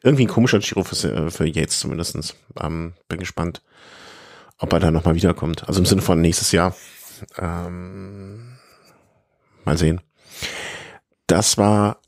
[0.03, 2.35] irgendwie ein komischer Giro für, äh, für Yates zumindestens.
[2.61, 3.63] Ähm, bin gespannt,
[4.59, 5.69] ob er da nochmal wiederkommt.
[5.69, 6.75] Also im Sinne von nächstes Jahr.
[7.39, 8.57] Ähm,
[9.65, 10.01] mal sehen.
[11.27, 12.01] Das war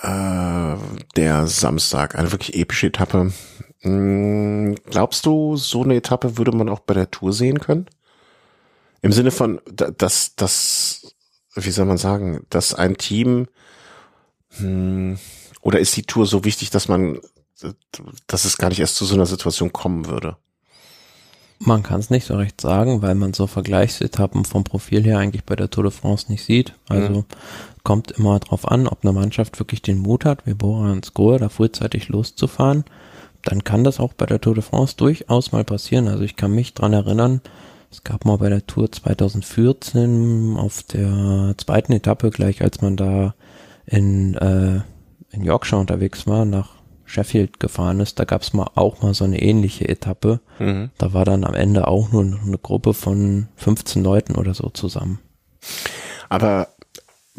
[0.00, 0.76] äh,
[1.16, 3.32] der Samstag, eine wirklich epische Etappe.
[3.80, 7.86] Hm, glaubst du, so eine Etappe würde man auch bei der Tour sehen können?
[9.00, 11.14] Im Sinne von, dass, dass,
[11.54, 13.48] wie soll man sagen, dass ein Team
[14.50, 15.18] hm,
[15.62, 17.20] oder ist die Tour so wichtig, dass man,
[18.26, 20.36] dass es gar nicht erst zu so einer Situation kommen würde?
[21.60, 25.44] Man kann es nicht so recht sagen, weil man so Vergleichsetappen vom Profil her eigentlich
[25.44, 26.74] bei der Tour de France nicht sieht.
[26.88, 27.24] Also mhm.
[27.84, 31.38] kommt immer drauf an, ob eine Mannschaft wirklich den Mut hat, wie Bora und Skor,
[31.38, 32.84] da frühzeitig loszufahren.
[33.42, 36.08] Dann kann das auch bei der Tour de France durchaus mal passieren.
[36.08, 37.40] Also ich kann mich dran erinnern,
[37.92, 43.34] es gab mal bei der Tour 2014 auf der zweiten Etappe gleich, als man da
[43.86, 44.80] in äh,
[45.32, 46.70] in Yorkshire unterwegs war, nach
[47.04, 50.40] Sheffield gefahren ist, da gab es mal auch mal so eine ähnliche Etappe.
[50.58, 50.90] Mhm.
[50.96, 55.18] Da war dann am Ende auch nur eine Gruppe von 15 Leuten oder so zusammen.
[56.30, 56.68] Aber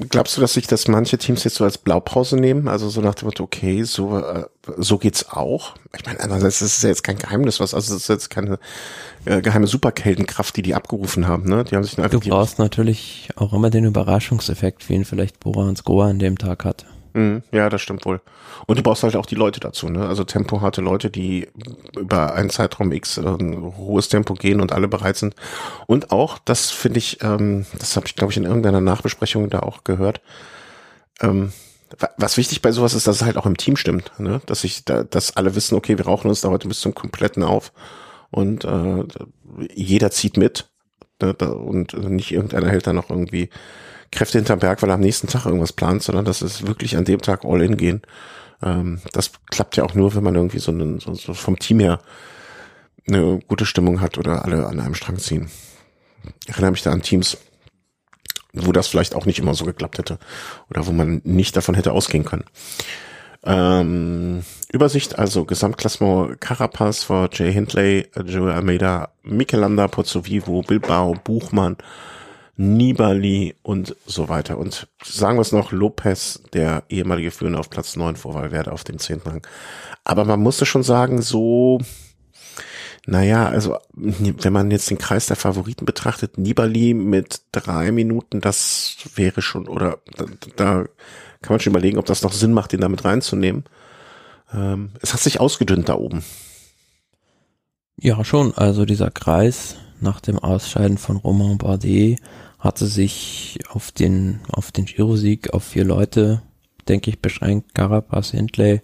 [0.09, 2.67] glaubst du, dass sich das manche Teams jetzt so als Blaupause nehmen?
[2.67, 4.45] Also so nach dem Motto, okay, so, äh,
[4.77, 5.75] so geht's auch.
[5.97, 8.59] Ich meine, andererseits ist es ja jetzt kein Geheimnis, was, also es ist jetzt keine
[9.25, 11.63] äh, geheime Superkeldenkraft, die die abgerufen haben, ne?
[11.63, 15.67] Die haben sich einfach Du brauchst natürlich auch immer den Überraschungseffekt, wie ihn vielleicht Bora
[15.67, 16.85] und Skoa an dem Tag hatte.
[17.13, 18.21] Mhm, ja, das stimmt wohl.
[18.65, 20.07] Und du brauchst halt auch die Leute dazu, ne?
[20.07, 21.47] Also tempoharte Leute, die
[21.95, 25.35] über einen Zeitraum X äh, hohes Tempo gehen und alle bereit sind.
[25.85, 29.59] Und auch, das finde ich, ähm, das habe ich, glaube ich, in irgendeiner Nachbesprechung da
[29.59, 30.21] auch gehört.
[31.21, 31.53] Ähm,
[32.17, 34.41] was wichtig bei sowas ist, dass es halt auch im Team stimmt, ne?
[34.47, 37.43] Dass ich da, dass alle wissen, okay, wir rauchen uns da heute bis zum kompletten
[37.43, 37.71] auf
[38.31, 39.03] und äh,
[39.75, 40.69] jeder zieht mit
[41.21, 41.33] ne?
[41.33, 43.49] und nicht irgendeiner hält da noch irgendwie
[44.13, 47.05] Kräfte hinterm Berg, weil er am nächsten Tag irgendwas plant, sondern dass es wirklich an
[47.05, 48.01] dem Tag all in gehen.
[48.61, 51.79] Ähm, das klappt ja auch nur, wenn man irgendwie so, einen, so, so vom Team
[51.79, 51.99] her
[53.07, 55.49] eine gute Stimmung hat oder alle an einem Strang ziehen.
[56.45, 57.37] Ich erinnere mich da an Teams,
[58.53, 60.19] wo das vielleicht auch nicht immer so geklappt hätte
[60.69, 62.45] oder wo man nicht davon hätte ausgehen können.
[63.45, 71.75] Ähm, Übersicht, also Gesamtklassement Carapaz vor Jay Hindley, Joe Almeida, Michelanda, Pozzo Vivo, Bilbao, Buchmann,
[72.55, 74.57] Nibali und so weiter.
[74.57, 78.83] Und sagen wir es noch, Lopez, der ehemalige Führende auf Platz 9 vor Valverde auf
[78.83, 79.21] dem 10.
[79.25, 79.47] Rang.
[80.03, 81.79] Aber man musste schon sagen, so,
[83.05, 88.97] naja, also wenn man jetzt den Kreis der Favoriten betrachtet, Nibali mit drei Minuten, das
[89.15, 90.85] wäre schon, oder da, da
[91.41, 93.63] kann man schon überlegen, ob das noch Sinn macht, den damit reinzunehmen.
[94.53, 96.23] Ähm, es hat sich ausgedünnt da oben.
[97.97, 98.53] Ja, schon.
[98.53, 102.19] Also dieser Kreis nach dem Ausscheiden von Romain Bardet
[102.59, 106.41] hatte sich auf den, auf den Giro-Sieg auf vier Leute,
[106.87, 107.73] denke ich, beschränkt.
[107.73, 108.81] Carapaz, Hindley,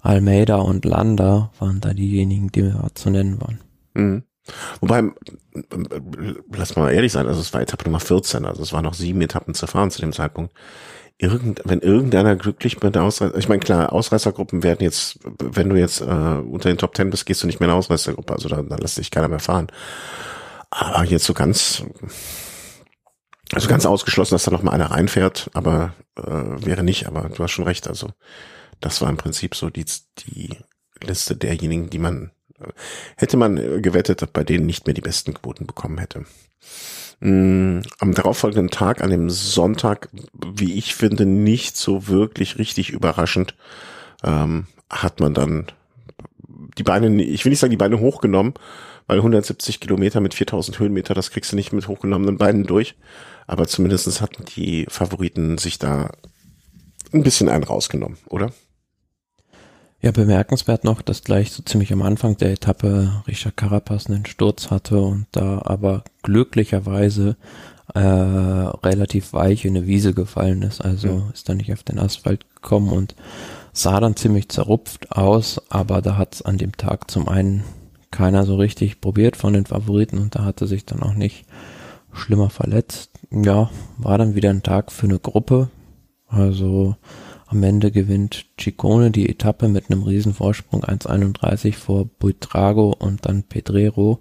[0.00, 3.60] Almeida und Landa waren da diejenigen, die mir zu nennen waren.
[3.94, 4.22] Mhm.
[4.80, 5.04] Wobei,
[6.52, 9.20] lass mal ehrlich sein, also es war Etappe Nummer 14, also es waren noch sieben
[9.20, 10.54] Etappen zu fahren zu dem Zeitpunkt.
[11.18, 15.76] Irgend, wenn irgendeiner glücklich mit der Ausreißer, ich meine klar, Ausreißergruppen werden jetzt, wenn du
[15.76, 18.48] jetzt äh, unter den Top Ten bist, gehst du nicht mehr in eine Ausreißergruppe, also
[18.48, 19.68] da, da lässt sich keiner mehr fahren.
[20.70, 21.82] Aber jetzt so ganz,
[23.52, 27.42] also ganz ausgeschlossen, dass da noch mal einer reinfährt, aber äh, wäre nicht, aber du
[27.42, 28.10] hast schon recht, also
[28.80, 29.84] das war im Prinzip so die,
[30.18, 30.56] die
[31.02, 32.68] Liste derjenigen, die man, äh,
[33.16, 36.24] hätte man gewettet, bei denen nicht mehr die besten Quoten bekommen hätte.
[37.20, 43.56] Mm, am darauffolgenden Tag, an dem Sonntag, wie ich finde, nicht so wirklich richtig überraschend,
[44.22, 45.66] ähm, hat man dann
[46.78, 48.54] die Beine, ich will nicht sagen die Beine hochgenommen,
[49.10, 52.94] weil 170 Kilometer mit 4000 Höhenmeter, das kriegst du nicht mit hochgenommenen Beinen durch.
[53.48, 56.12] Aber zumindestens hatten die Favoriten sich da
[57.12, 58.52] ein bisschen einen rausgenommen, oder?
[60.00, 64.70] Ja, bemerkenswert noch, dass gleich so ziemlich am Anfang der Etappe Richard Carapaz einen Sturz
[64.70, 67.36] hatte und da aber glücklicherweise
[67.92, 70.82] äh, relativ weich in eine Wiese gefallen ist.
[70.82, 71.30] Also mhm.
[71.34, 73.16] ist da nicht auf den Asphalt gekommen und
[73.72, 77.64] sah dann ziemlich zerrupft aus, aber da hat es an dem Tag zum einen
[78.10, 81.46] keiner so richtig probiert von den Favoriten und da hatte sich dann auch nicht
[82.12, 83.10] schlimmer verletzt.
[83.30, 85.70] Ja, war dann wieder ein Tag für eine Gruppe.
[86.26, 86.96] Also
[87.46, 93.42] am Ende gewinnt Ciccone die Etappe mit einem riesen Vorsprung 1,31 vor Buitrago und dann
[93.44, 94.20] Pedrero.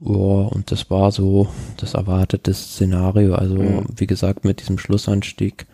[0.00, 3.34] Ja, und das war so das erwartete Szenario.
[3.34, 3.84] Also mhm.
[3.96, 5.66] wie gesagt, mit diesem Schlussanstieg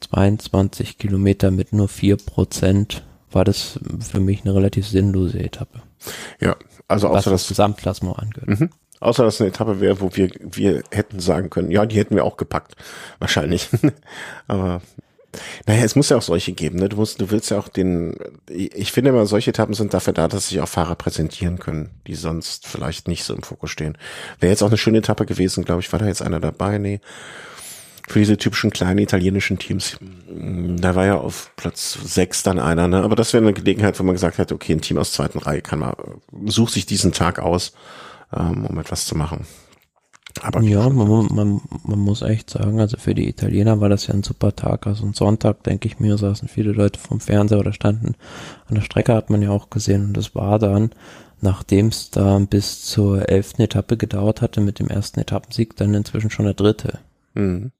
[0.00, 5.80] 22 Kilometer mit nur vier Prozent war das für mich eine relativ sinnlose Etappe.
[6.40, 6.56] Ja,
[6.88, 8.60] also außer das Gesamtklassement angehört.
[8.60, 8.70] Mhm.
[9.00, 12.14] Außer dass es eine Etappe wäre, wo wir, wir hätten sagen können, ja, die hätten
[12.14, 12.76] wir auch gepackt.
[13.18, 13.68] Wahrscheinlich.
[14.46, 14.80] Aber
[15.66, 16.88] naja, es muss ja auch solche geben, ne?
[16.88, 18.16] Du musst, du willst ja auch den,
[18.50, 22.14] ich finde immer, solche Etappen sind dafür da, dass sich auch Fahrer präsentieren können, die
[22.14, 23.96] sonst vielleicht nicht so im Fokus stehen.
[24.40, 27.00] Wäre jetzt auch eine schöne Etappe gewesen, glaube ich, war da jetzt einer dabei, nee
[28.08, 29.98] für diese typischen kleinen italienischen Teams.
[30.28, 33.02] Da war ja auf Platz sechs dann einer, ne?
[33.02, 35.62] Aber das wäre eine Gelegenheit, wo man gesagt hätte, okay, ein Team aus zweiten Reihe
[35.62, 35.94] kann mal,
[36.46, 37.72] sucht sich diesen Tag aus,
[38.34, 39.46] ähm, um etwas zu machen.
[40.40, 44.14] Aber ja, man, man, man muss echt sagen, also für die Italiener war das ja
[44.14, 44.86] ein super Tag.
[44.86, 48.14] Also ein Sonntag, denke ich mir, saßen viele Leute vom Fernseher oder standen
[48.66, 50.06] an der Strecke, hat man ja auch gesehen.
[50.06, 50.90] Und das war dann,
[51.40, 56.30] nachdem es da bis zur elften Etappe gedauert hatte, mit dem ersten Etappensieg, dann inzwischen
[56.30, 57.00] schon der dritte.
[57.34, 57.72] Mhm.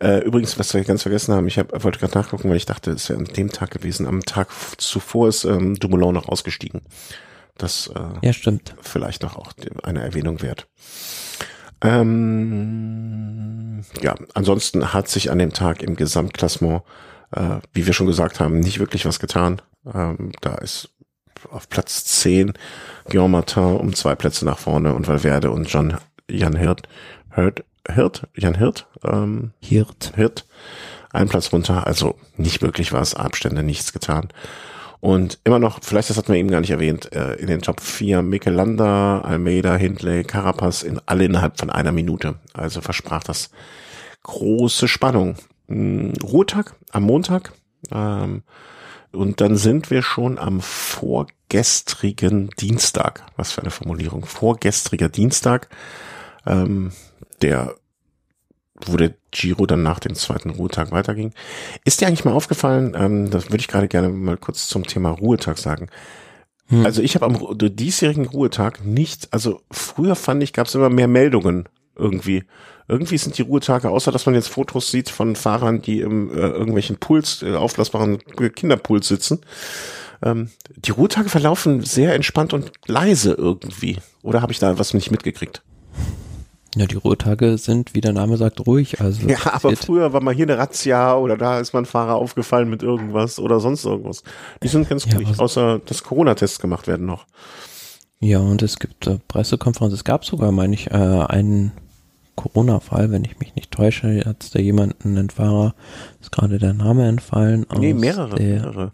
[0.00, 2.90] Äh, übrigens, was wir ganz vergessen haben, ich hab, wollte gerade nachgucken, weil ich dachte,
[2.92, 4.06] es wäre an dem Tag gewesen.
[4.06, 6.82] Am Tag zuvor ist ähm, Dumoulin noch ausgestiegen.
[7.58, 8.74] Das äh, ja, stimmt.
[8.80, 10.66] vielleicht noch auch eine Erwähnung wert.
[11.82, 13.40] Ähm,
[14.02, 16.82] ja, ansonsten hat sich an dem Tag im Gesamtklassement,
[17.32, 19.62] äh, wie wir schon gesagt haben, nicht wirklich was getan.
[19.92, 20.90] Ähm, da ist
[21.50, 22.52] auf Platz 10
[23.08, 25.96] Guillaume Martin um zwei Plätze nach vorne und Valverde und John,
[26.30, 26.82] Jan Hirt,
[27.34, 30.12] Hirt, Hirt, Jan Hirt, ähm, Hirt.
[30.16, 30.46] Hirt,
[31.12, 34.28] ein Platz runter, also nicht wirklich was, Abstände, nichts getan.
[35.00, 37.80] Und immer noch, vielleicht das hat man eben gar nicht erwähnt, äh, in den Top
[37.80, 42.36] 4 Michelanda, Almeida, Hindley, Carapaz, in, alle innerhalb von einer Minute.
[42.52, 43.50] Also versprach das
[44.22, 45.36] große Spannung.
[45.68, 47.52] Hm, Ruhetag am Montag.
[47.90, 48.42] Ähm,
[49.12, 53.24] und dann sind wir schon am vorgestrigen Dienstag.
[53.36, 54.26] Was für eine Formulierung.
[54.26, 55.68] Vorgestriger Dienstag.
[56.46, 56.92] Ähm,
[57.42, 57.74] der
[58.86, 61.32] wo der Giro dann nach dem zweiten Ruhetag weiterging.
[61.84, 65.10] Ist dir eigentlich mal aufgefallen, ähm, das würde ich gerade gerne mal kurz zum Thema
[65.10, 65.88] Ruhetag sagen.
[66.68, 66.86] Hm.
[66.86, 71.08] Also ich habe am diesjährigen Ruhetag nicht, also früher fand ich, gab es immer mehr
[71.08, 72.44] Meldungen irgendwie.
[72.88, 76.40] Irgendwie sind die Ruhetage, außer dass man jetzt Fotos sieht von Fahrern, die im äh,
[76.40, 78.18] irgendwelchen Puls, äh, aufblasbaren
[78.54, 79.40] Kinderpools sitzen.
[80.22, 83.98] Ähm, die Ruhetage verlaufen sehr entspannt und leise irgendwie.
[84.22, 85.62] Oder habe ich da was nicht mitgekriegt?
[86.76, 89.00] Ja, die Ruhetage sind, wie der Name sagt, ruhig.
[89.00, 92.14] Also ja, aber früher war mal hier eine Razzia oder da ist mal ein Fahrer
[92.14, 94.22] aufgefallen mit irgendwas oder sonst irgendwas.
[94.62, 97.26] Die sind ganz ja, ruhig, außer dass Corona-Tests gemacht werden noch.
[98.20, 99.96] Ja, und es gibt äh, Pressekonferenzen.
[99.96, 101.72] Es gab sogar, meine ich, äh, einen
[102.36, 105.74] Corona-Fall, wenn ich mich nicht täusche, hat da jemanden, einen Fahrer,
[106.20, 107.66] ist gerade der Name entfallen.
[107.78, 108.92] nee, mehrere, der, mehrere.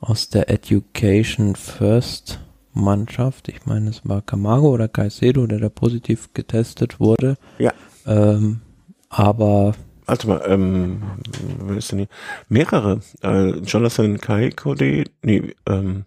[0.00, 2.40] Aus der Education First
[2.72, 3.48] Mannschaft.
[3.48, 7.36] Ich meine, es war Camargo oder Caicedo, der da positiv getestet wurde.
[7.58, 7.72] Ja.
[8.06, 8.60] Ähm,
[9.08, 9.74] aber.
[10.06, 11.02] Warte mal, ähm,
[11.60, 12.08] wer ist denn hier?
[12.48, 13.00] Mehrere.
[13.22, 16.04] Äh, Jonathan Kaikode, nee, ähm,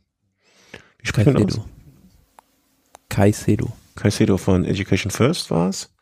[1.00, 1.62] wie spricht man aus?
[3.10, 3.72] Caicedo.
[3.96, 5.94] Caicedo von Education First war es.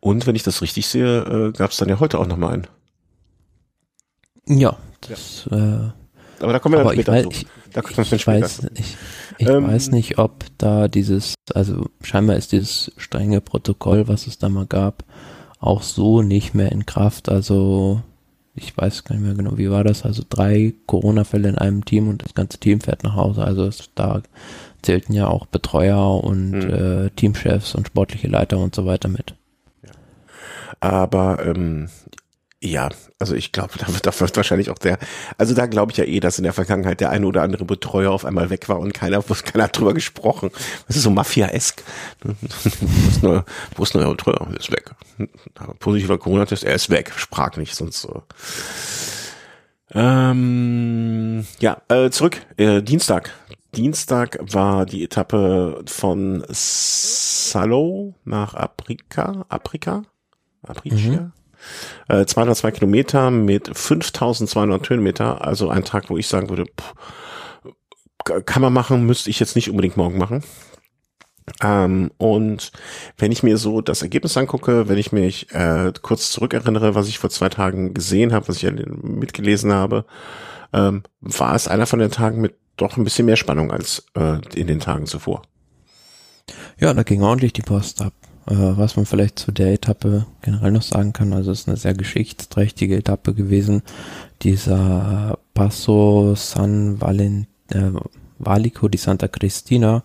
[0.00, 2.66] Und wenn ich das richtig sehe, äh, gab es dann ja heute auch nochmal einen.
[4.46, 5.86] Ja, das, ja.
[5.86, 5.92] Äh,
[6.40, 8.96] aber da kommen wir dann später ich, weiß, da kommen wir ich, weiß, ich,
[9.38, 14.38] ich ähm, weiß nicht, ob da dieses, also scheinbar ist dieses strenge Protokoll, was es
[14.38, 15.04] da mal gab,
[15.58, 17.28] auch so nicht mehr in Kraft.
[17.28, 18.02] Also
[18.54, 20.04] ich weiß gar nicht mehr genau, wie war das?
[20.04, 23.44] Also drei Corona-Fälle in einem Team und das ganze Team fährt nach Hause.
[23.44, 24.22] Also es, da
[24.82, 27.06] zählten ja auch Betreuer und hm.
[27.06, 29.34] äh, Teamchefs und sportliche Leiter und so weiter mit.
[29.82, 29.90] Ja.
[30.80, 31.88] Aber ähm,
[32.64, 34.98] ja, also ich glaube, da wird, da wird wahrscheinlich auch der,
[35.36, 38.12] also da glaube ich ja eh, dass in der Vergangenheit der eine oder andere Betreuer
[38.12, 40.50] auf einmal weg war und keiner, keiner hat drüber gesprochen.
[40.86, 41.82] Das ist so Mafia-esk.
[43.76, 44.46] wo ist neuer, Betreuer?
[44.50, 44.90] Der ist weg.
[45.80, 48.22] Positiver Corona-Test, er ist weg, sprach nicht, sonst so.
[49.94, 53.30] Ähm, ja, äh, zurück, äh, Dienstag.
[53.74, 60.02] Dienstag war die Etappe von Salo nach Aprika, Aprika,
[60.62, 61.22] Apricia.
[61.22, 61.32] Mhm.
[62.08, 66.94] 202 äh, Kilometer mit 5200 Höhenmeter, also ein Tag, wo ich sagen würde, pff,
[68.46, 70.42] kann man machen, müsste ich jetzt nicht unbedingt morgen machen.
[71.62, 72.70] Ähm, und
[73.18, 77.18] wenn ich mir so das Ergebnis angucke, wenn ich mich äh, kurz zurückerinnere, was ich
[77.18, 78.70] vor zwei Tagen gesehen habe, was ich
[79.02, 80.04] mitgelesen habe,
[80.72, 84.38] ähm, war es einer von den Tagen mit doch ein bisschen mehr Spannung als äh,
[84.54, 85.42] in den Tagen zuvor.
[86.78, 88.14] Ja, da ging ordentlich die Post ab.
[88.46, 91.76] Äh, was man vielleicht zu der Etappe generell noch sagen kann, also es ist eine
[91.76, 93.82] sehr geschichtsträchtige Etappe gewesen.
[94.42, 97.90] Dieser Passo San Valent, äh,
[98.38, 100.02] Valico di Santa Cristina,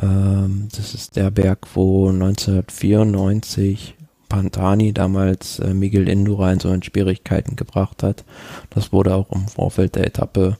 [0.00, 3.94] ähm, das ist der Berg, wo 1994
[4.28, 8.24] Pantani damals äh, Miguel Indurain so in Schwierigkeiten gebracht hat.
[8.70, 10.58] Das wurde auch im Vorfeld der Etappe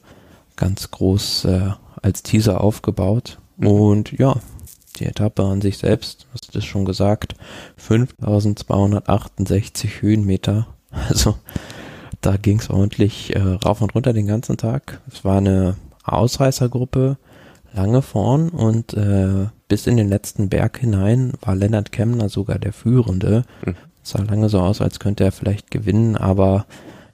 [0.55, 1.69] ganz groß äh,
[2.01, 3.39] als Teaser aufgebaut.
[3.57, 3.67] Mhm.
[3.67, 4.37] Und ja,
[4.99, 7.35] die Etappe an sich selbst, hast du das schon gesagt,
[7.77, 10.67] 5268 Höhenmeter.
[11.09, 11.35] Also
[12.21, 15.01] da ging es ordentlich äh, rauf und runter den ganzen Tag.
[15.11, 17.17] Es war eine Ausreißergruppe,
[17.73, 22.73] lange vorn und äh, bis in den letzten Berg hinein war Lennart Kemner sogar der
[22.73, 23.43] Führende.
[23.65, 23.75] Mhm.
[24.01, 26.65] Sah lange so aus, als könnte er vielleicht gewinnen, aber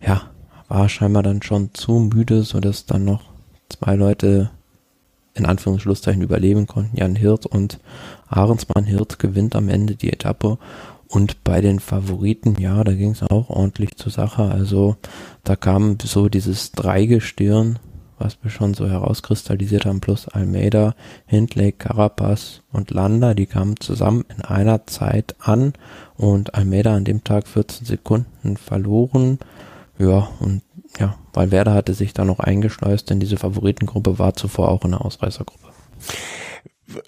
[0.05, 0.21] ja,
[0.67, 3.23] war scheinbar dann schon zu müde, sodass dann noch
[3.69, 4.51] zwei Leute
[5.33, 6.97] in Anführungsschlusszeichen überleben konnten.
[6.97, 7.79] Jan Hirt und
[8.27, 10.57] Ahrensmann Hirt gewinnt am Ende die Etappe.
[11.07, 14.43] Und bei den Favoriten, ja, da ging es auch ordentlich zur Sache.
[14.43, 14.95] Also
[15.43, 17.77] da kam so dieses Dreigestirn,
[18.17, 24.25] was wir schon so herauskristallisiert haben, plus Almeida, Hindley, Carapaz und Landa, die kamen zusammen
[24.35, 25.73] in einer Zeit an
[26.15, 29.39] und Almeida an dem Tag 14 Sekunden verloren.
[29.99, 30.61] Ja, und
[30.99, 34.91] ja, weil Werder hatte sich da noch eingeschleust, denn diese Favoritengruppe war zuvor auch in
[34.91, 35.67] der Ausreißergruppe.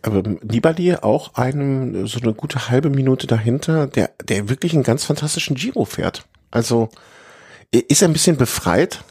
[0.02, 5.04] Aber Nibali auch einem, so eine gute halbe Minute dahinter, der, der wirklich einen ganz
[5.04, 6.26] fantastischen Giro fährt.
[6.50, 6.90] Also,
[7.72, 9.04] ist er ein bisschen befreit?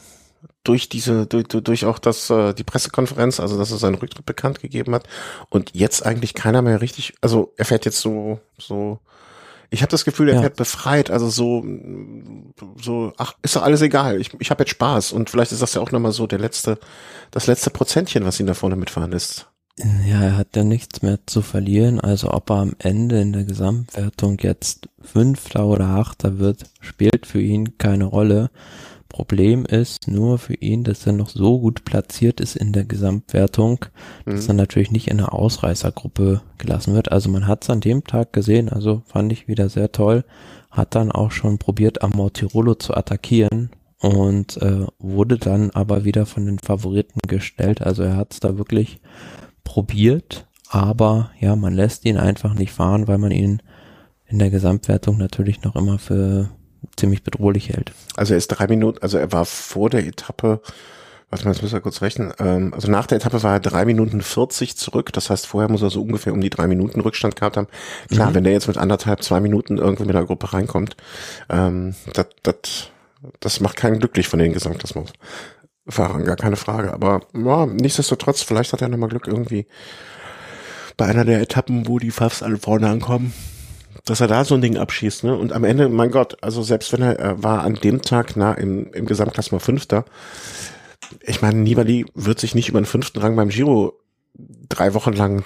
[0.65, 4.59] durch diese, durch, durch auch das, äh, die Pressekonferenz, also dass er seinen Rücktritt bekannt
[4.59, 5.07] gegeben hat
[5.49, 8.99] und jetzt eigentlich keiner mehr richtig, also er fährt jetzt so, so,
[9.75, 10.41] ich habe das Gefühl, er ja.
[10.41, 11.65] fährt befreit, also so,
[12.81, 15.73] so, ach, ist doch alles egal, ich, ich habe jetzt Spaß und vielleicht ist das
[15.73, 16.79] ja auch nochmal so der letzte,
[17.31, 19.47] das letzte Prozentchen, was ihn da vorne mitfahren lässt.
[20.07, 23.43] Ja, er hat ja nichts mehr zu verlieren, also ob er am Ende in der
[23.43, 28.49] Gesamtwertung jetzt Fünfter oder Achter wird, spielt für ihn keine Rolle.
[29.09, 33.85] Problem ist nur für ihn, dass er noch so gut platziert ist in der Gesamtwertung,
[34.25, 34.31] mhm.
[34.31, 37.11] dass er natürlich nicht in der Ausreißergruppe gelassen wird.
[37.11, 40.25] Also man hat es an dem Tag gesehen, also fand ich wieder sehr toll,
[40.71, 46.45] hat dann auch schon probiert, Amortirolo zu attackieren und äh, wurde dann aber wieder von
[46.45, 47.81] den Favoriten gestellt.
[47.81, 48.99] Also er hat es da wirklich
[49.63, 53.61] probiert, aber ja, man lässt ihn einfach nicht fahren, weil man ihn
[54.27, 56.49] in der Gesamtwertung natürlich noch immer für
[56.95, 57.91] ziemlich bedrohlich hält.
[58.15, 60.61] Also er ist drei Minuten, also er war vor der Etappe,
[61.29, 63.85] warte mal, jetzt müssen wir kurz rechnen, ähm, also nach der Etappe war er drei
[63.85, 67.35] Minuten 40 zurück, das heißt vorher muss er so ungefähr um die drei Minuten Rückstand
[67.35, 67.67] gehabt haben.
[68.09, 68.35] Klar, mhm.
[68.35, 70.95] wenn der jetzt mit anderthalb, zwei Minuten irgendwie mit der Gruppe reinkommt,
[71.49, 72.89] ähm, das, das,
[73.39, 76.93] das macht keinen glücklich von den Gesamtklassement-Fahrern, gar keine Frage.
[76.93, 79.65] Aber ja, nichtsdestotrotz, vielleicht hat er nochmal Glück irgendwie
[80.97, 83.33] bei einer der Etappen, wo die Fafs alle vorne ankommen
[84.05, 85.35] dass er da so ein Ding abschießt, ne?
[85.35, 88.53] Und am Ende, mein Gott, also selbst wenn er, er war an dem Tag na
[88.53, 90.05] im, im Gesamtklassement Fünfter,
[91.21, 93.99] ich meine, Nibali wird sich nicht über den fünften Rang beim Giro
[94.69, 95.45] drei Wochen lang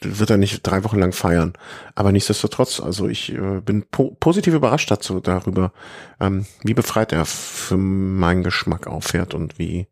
[0.00, 1.52] wird er nicht drei Wochen lang feiern.
[1.94, 5.72] Aber nichtsdestotrotz, also ich äh, bin po positiv überrascht dazu darüber,
[6.20, 9.86] ähm, wie befreit er für meinen Geschmack auffährt und wie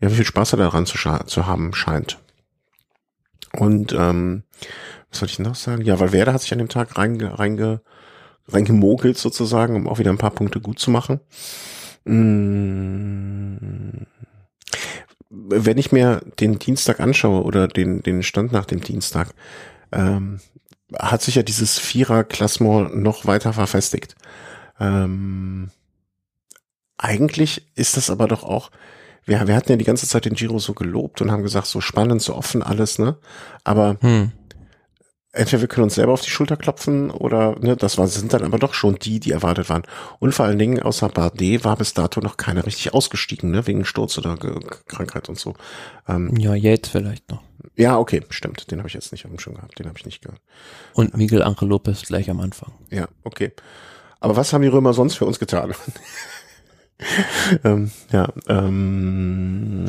[0.00, 2.18] ja wie viel Spaß er daran zu, zu haben scheint.
[3.52, 4.44] Und ähm,
[5.10, 5.82] was soll ich noch sagen?
[5.82, 7.80] Ja, weil Werder hat sich an dem Tag reinge, reinge,
[8.48, 11.20] reingemogelt sozusagen, um auch wieder ein paar Punkte gut zu machen.
[12.04, 14.06] Mmh.
[15.30, 19.32] Wenn ich mir den Dienstag anschaue oder den, den Stand nach dem Dienstag,
[19.92, 20.40] ähm,
[20.98, 24.16] hat sich ja dieses Vierer-Klassement noch weiter verfestigt.
[24.80, 25.70] Ähm,
[26.98, 28.70] eigentlich ist das aber doch auch,
[29.24, 31.80] wir, wir hatten ja die ganze Zeit den Giro so gelobt und haben gesagt, so
[31.80, 33.16] spannend, so offen alles, ne?
[33.62, 34.32] Aber hm
[35.32, 38.44] entweder wir können uns selber auf die Schulter klopfen oder ne, das war, sind dann
[38.44, 39.82] aber doch schon die, die erwartet waren.
[40.18, 43.84] Und vor allen Dingen außer Bardet war bis dato noch keiner richtig ausgestiegen, ne, wegen
[43.84, 44.48] Sturz oder G
[44.86, 45.54] Krankheit und so.
[46.08, 47.42] Ähm, ja, jetzt vielleicht noch.
[47.76, 48.70] Ja, okay, stimmt.
[48.70, 49.78] Den habe ich jetzt nicht auf dem Schirm gehabt.
[49.78, 50.40] Den habe ich nicht gehört.
[50.94, 52.72] Und Miguel Angel Lopez gleich am Anfang.
[52.90, 53.52] Ja, okay.
[54.18, 55.72] Aber was haben die Römer sonst für uns getan?
[57.64, 59.86] ähm, ja, ähm,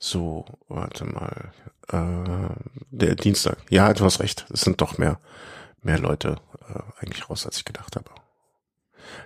[0.00, 1.52] so, warte mal.
[1.92, 2.54] Äh,
[2.90, 3.58] der Dienstag.
[3.68, 4.46] Ja, du hast recht.
[4.50, 5.20] Es sind doch mehr,
[5.82, 6.36] mehr Leute
[6.68, 8.08] äh, eigentlich raus, als ich gedacht habe.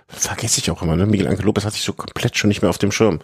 [0.07, 1.05] Vergesse ich auch immer, ne?
[1.05, 3.19] Miguel Angel Lopez hatte ich so komplett schon nicht mehr auf dem Schirm.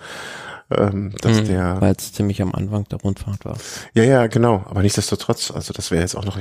[0.70, 1.82] Ähm, dass hm, der.
[1.82, 3.58] Weil es ziemlich am Anfang der Rundfahrt war.
[3.94, 4.64] Ja, ja, genau.
[4.70, 6.40] Aber nichtsdestotrotz, also das wäre jetzt auch noch.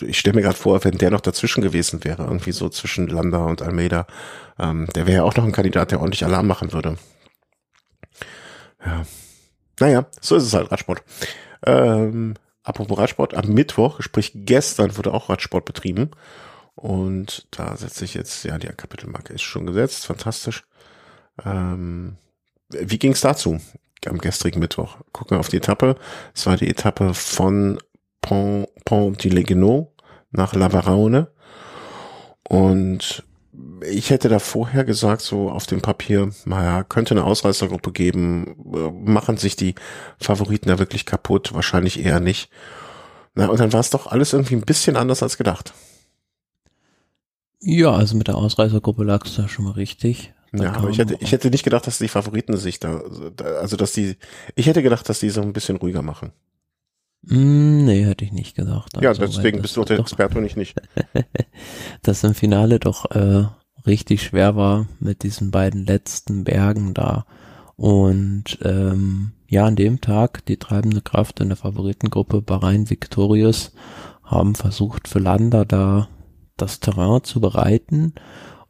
[0.00, 3.44] Ich stelle mir gerade vor, wenn der noch dazwischen gewesen wäre, irgendwie so zwischen Landa
[3.44, 4.08] und Almeida,
[4.58, 6.96] ähm, der wäre ja auch noch ein Kandidat, der ordentlich Alarm machen würde.
[8.84, 9.04] Ja.
[9.80, 11.02] Naja, so ist es halt Radsport.
[11.66, 16.10] Ähm, apropos Radsport, am Mittwoch, sprich gestern, wurde auch Radsport betrieben.
[16.74, 20.64] Und da setze ich jetzt, ja, die Kapitelmarke ist schon gesetzt, fantastisch.
[21.44, 22.16] Ähm,
[22.68, 23.58] wie ging es dazu
[24.06, 24.98] am gestrigen Mittwoch?
[25.12, 25.96] Gucken wir auf die Etappe.
[26.34, 27.78] Es war die Etappe von
[28.20, 29.24] Pont, Pont
[30.30, 31.32] nach Lavarone.
[32.48, 33.24] Und
[33.88, 38.90] ich hätte da vorher gesagt, so auf dem Papier, naja, könnte eine Ausreißergruppe geben, äh,
[38.90, 39.74] machen sich die
[40.20, 41.54] Favoriten da wirklich kaputt?
[41.54, 42.50] Wahrscheinlich eher nicht.
[43.34, 45.72] Na, und dann war es doch alles irgendwie ein bisschen anders als gedacht.
[47.60, 50.32] Ja, also mit der Ausreißergruppe lag es da schon mal richtig.
[50.52, 53.02] Da ja, aber ich hätte, ich hätte nicht gedacht, dass die Favoriten sich da,
[53.60, 54.16] also dass die,
[54.56, 56.32] ich hätte gedacht, dass die so ein bisschen ruhiger machen.
[57.22, 58.96] Mm, nee, hätte ich nicht gesagt.
[58.96, 60.76] Also, ja, deswegen bist du der Experte und ich nicht.
[62.02, 63.44] dass im Finale doch äh,
[63.86, 67.26] richtig schwer war mit diesen beiden letzten Bergen da.
[67.76, 73.72] Und ähm, ja, an dem Tag die treibende Kraft in der Favoritengruppe Bahrain Victorious
[74.22, 76.08] haben versucht für Landa da
[76.56, 78.14] das Terrain zu bereiten.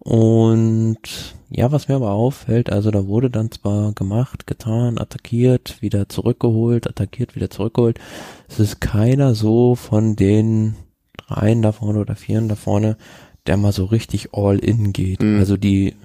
[0.00, 0.98] Und
[1.50, 6.88] ja, was mir aber auffällt, also da wurde dann zwar gemacht, getan, attackiert, wieder zurückgeholt,
[6.88, 7.98] attackiert, wieder zurückgeholt.
[8.48, 10.76] Es ist keiner so von den
[11.16, 12.96] dreien da vorne oder vieren da vorne,
[13.46, 15.22] der mal so richtig all in geht.
[15.22, 15.38] Mhm.
[15.38, 15.96] Also die,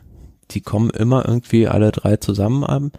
[0.52, 2.92] die kommen immer irgendwie alle drei zusammen an.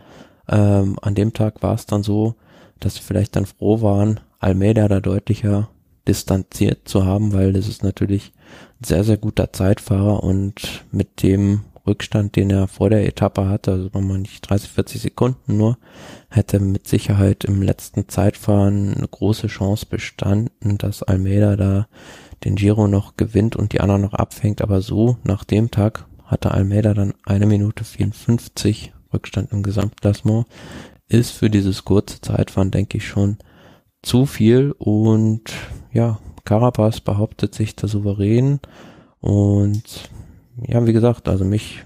[0.49, 2.37] Ähm, an dem Tag war es dann so,
[2.81, 5.69] dass sie vielleicht dann froh waren, Almeida da deutlicher
[6.09, 8.33] distanziert zu haben, weil das ist natürlich
[8.85, 13.91] sehr, sehr guter Zeitfahrer und mit dem Rückstand, den er vor der Etappe hatte, also
[13.93, 15.79] nochmal nicht 30, 40 Sekunden nur,
[16.29, 21.87] hätte mit Sicherheit im letzten Zeitfahren eine große Chance bestanden, dass Almeida da
[22.45, 24.63] den Giro noch gewinnt und die anderen noch abfängt.
[24.63, 30.47] Aber so, nach dem Tag hatte Almeida dann eine Minute 54 Rückstand im Gesamtklassement.
[31.09, 33.39] Ist für dieses kurze Zeitfahren, denke ich, schon
[34.03, 35.53] zu viel und
[35.93, 38.61] ja, Carapaz behauptet sich da souverän.
[39.21, 40.09] Und
[40.67, 41.85] ja, wie gesagt, also mich,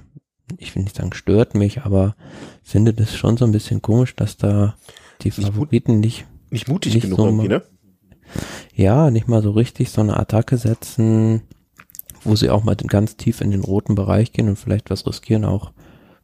[0.59, 2.15] ich will nicht sagen stört mich, aber
[2.63, 4.77] finde das schon so ein bisschen komisch, dass da
[5.23, 7.63] die Favoriten nicht, nicht mutig nicht genug so irgendwie, ne?
[8.77, 11.43] Ja, nicht mal so richtig so eine Attacke setzen,
[12.23, 15.45] wo sie auch mal ganz tief in den roten Bereich gehen und vielleicht was riskieren,
[15.45, 15.73] auch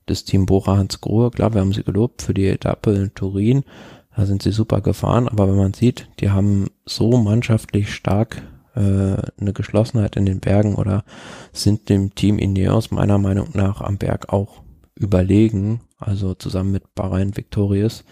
[0.07, 3.65] das Team Bora Hans Grohe, klar, wir haben sie gelobt für die Etappe in Turin,
[4.17, 8.43] da sind sie super gefahren, aber wenn man sieht, die haben so mannschaftlich stark
[8.75, 11.05] äh, eine Geschlossenheit in den Bergen oder
[11.53, 14.63] sind dem Team Ineos meiner Meinung nach am Berg auch
[14.95, 18.05] überlegen, also zusammen mit Bahrain Victorious,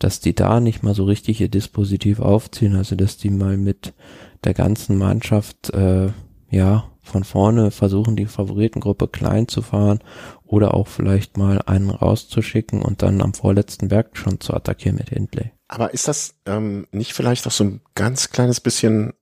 [0.00, 3.94] dass die da nicht mal so richtig ihr Dispositiv aufziehen, also dass die mal mit
[4.42, 6.08] der ganzen Mannschaft äh,
[6.50, 10.00] ja von vorne versuchen, die Favoritengruppe klein zu fahren
[10.44, 15.10] oder auch vielleicht mal einen rauszuschicken und dann am vorletzten Berg schon zu attackieren mit
[15.10, 15.50] Hindley.
[15.68, 19.14] Aber ist das ähm, nicht vielleicht auch so ein ganz kleines bisschen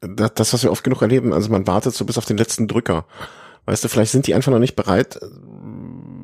[0.00, 3.04] das, was wir oft genug erleben, also man wartet so bis auf den letzten Drücker.
[3.66, 5.18] Weißt du, vielleicht sind die einfach noch nicht bereit,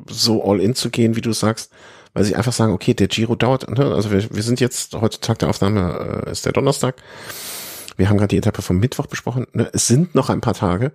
[0.09, 1.73] so all in zu gehen, wie du sagst,
[2.13, 3.93] weil sie einfach sagen, okay, der Giro dauert, ne?
[3.93, 6.97] also wir, wir sind jetzt, heute Tag der Aufnahme äh, ist der Donnerstag,
[7.97, 9.69] wir haben gerade die Etappe vom Mittwoch besprochen, ne?
[9.73, 10.93] es sind noch ein paar Tage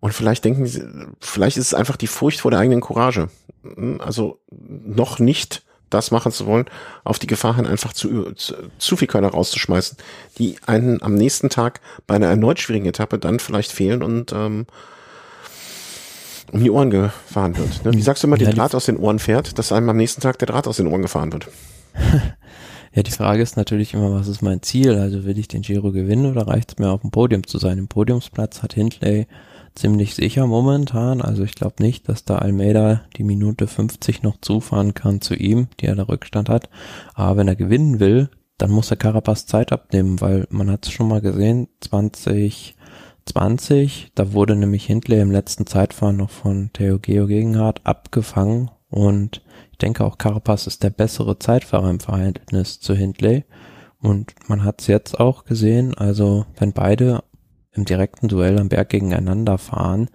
[0.00, 0.82] und vielleicht denken sie,
[1.20, 3.28] vielleicht ist es einfach die Furcht vor der eigenen Courage,
[3.62, 4.00] hm?
[4.00, 6.66] also noch nicht das machen zu wollen,
[7.04, 9.96] auf die Gefahr hin, einfach zu, zu, zu viel Körner rauszuschmeißen,
[10.38, 14.66] die einen am nächsten Tag bei einer erneut schwierigen Etappe dann vielleicht fehlen und ähm,
[16.52, 17.84] um die Ohren gefahren wird.
[17.84, 17.92] Ne?
[17.94, 20.20] Wie sagst du immer, ja, der Draht aus den Ohren fährt, dass einem am nächsten
[20.20, 21.48] Tag der Draht aus den Ohren gefahren wird?
[22.94, 24.94] Ja, die Frage ist natürlich immer, was ist mein Ziel?
[24.94, 27.78] Also will ich den Giro gewinnen oder reicht es mir auf dem Podium zu sein?
[27.78, 29.26] Im Podiumsplatz hat Hindley
[29.74, 31.20] ziemlich sicher momentan.
[31.20, 35.66] Also ich glaube nicht, dass da Almeida die Minute 50 noch zufahren kann zu ihm,
[35.80, 36.70] die er da Rückstand hat.
[37.14, 38.28] Aber wenn er gewinnen will,
[38.58, 44.32] dann muss der Carapaz Zeit abnehmen, weil man hat es schon mal gesehen, 2020, da
[44.32, 49.42] wurde nämlich Hindley im letzten Zeitfahren noch von Theo Geo Gegenhardt abgefangen und
[49.74, 53.42] ich denke auch Carapaz ist der bessere Zeitfahrer im Verhältnis zu Hindley.
[54.00, 57.24] Und man hat es jetzt auch gesehen, also wenn beide
[57.72, 60.10] im direkten Duell am Berg gegeneinander fahren,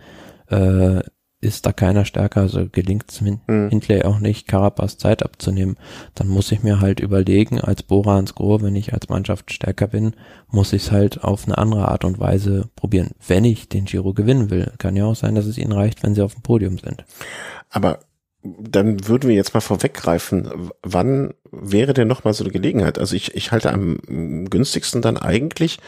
[0.47, 1.01] äh,
[1.41, 3.41] ist da keiner stärker, also gelingt es mhm.
[3.47, 5.75] Hindley auch nicht, Carapaz Zeit abzunehmen,
[6.15, 9.87] dann muss ich mir halt überlegen, als Bora ans Grohe, wenn ich als Mannschaft stärker
[9.87, 10.13] bin,
[10.47, 14.13] muss ich es halt auf eine andere Art und Weise probieren, wenn ich den Giro
[14.13, 14.71] gewinnen will.
[14.77, 17.03] Kann ja auch sein, dass es ihnen reicht, wenn sie auf dem Podium sind.
[17.69, 17.99] Aber
[18.43, 22.97] dann würden wir jetzt mal vorweggreifen, wann wäre denn nochmal so eine Gelegenheit?
[22.97, 23.99] Also ich, ich halte am
[24.49, 25.79] günstigsten dann eigentlich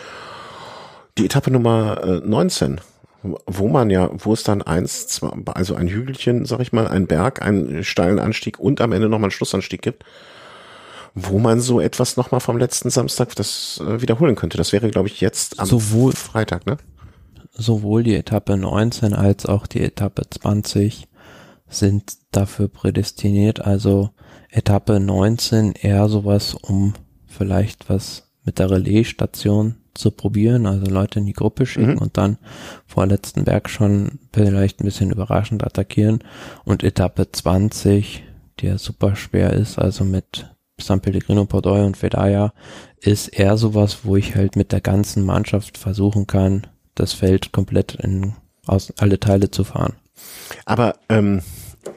[1.17, 2.81] die Etappe Nummer äh, 19,
[3.23, 7.07] wo man ja, wo es dann eins, zwei, also ein Hügelchen, sag ich mal, ein
[7.07, 10.03] Berg, einen steilen Anstieg und am Ende nochmal einen Schlussanstieg gibt,
[11.13, 14.57] wo man so etwas nochmal vom letzten Samstag das äh, wiederholen könnte.
[14.57, 16.77] Das wäre, glaube ich, jetzt am sowohl, Freitag, ne?
[17.53, 21.07] Sowohl die Etappe 19 als auch die Etappe 20
[21.71, 23.61] sind dafür prädestiniert.
[23.61, 24.11] Also
[24.49, 26.93] Etappe 19 eher sowas, um
[27.25, 31.97] vielleicht was mit der Relaisstation zu probieren, also Leute in die Gruppe schicken mhm.
[31.97, 32.37] und dann
[32.85, 36.23] vor letzten Berg schon vielleicht ein bisschen überraschend attackieren
[36.63, 38.23] und Etappe 20,
[38.59, 40.49] die ja super schwer ist, also mit
[40.79, 42.53] San Pellegrino, Pordoy und Fedaya,
[42.99, 47.95] ist eher sowas, wo ich halt mit der ganzen Mannschaft versuchen kann, das Feld komplett
[47.95, 48.33] in
[48.65, 49.95] aus alle Teile zu fahren.
[50.65, 51.41] Aber ähm,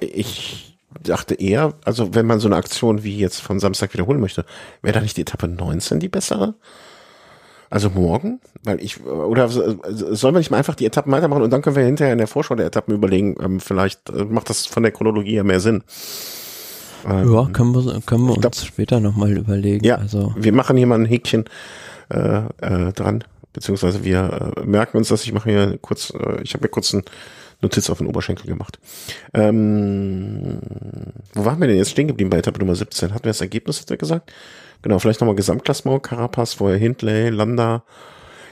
[0.00, 4.44] ich dachte eher, also wenn man so eine Aktion wie jetzt von Samstag wiederholen möchte,
[4.82, 6.54] wäre da nicht die Etappe 19 die bessere?
[7.70, 8.40] Also morgen?
[8.62, 11.84] Weil ich, oder sollen wir nicht mal einfach die Etappen weitermachen und dann können wir
[11.84, 15.34] hinterher in der Vorschau der Etappen überlegen, ähm, vielleicht äh, macht das von der Chronologie
[15.34, 15.82] her mehr Sinn.
[17.06, 19.84] Ähm, ja, können wir, können wir uns glaub, später nochmal überlegen.
[19.84, 20.32] Ja, also.
[20.36, 21.44] wir machen hier mal ein Häkchen
[22.10, 25.24] äh, äh, dran, beziehungsweise wir äh, merken uns das.
[25.24, 27.02] Ich mache hier kurz, äh, ich habe mir kurz ein
[27.64, 28.78] Notiz auf den Oberschenkel gemacht.
[29.34, 30.58] Ähm,
[31.34, 33.12] wo waren wir denn jetzt stehen geblieben bei Etappe Nummer 17?
[33.12, 34.32] Hatten wir das Ergebnis, hat er gesagt?
[34.82, 37.84] Genau, vielleicht nochmal Gesamtklassement, Carapaz, vorher Hindley, Landa,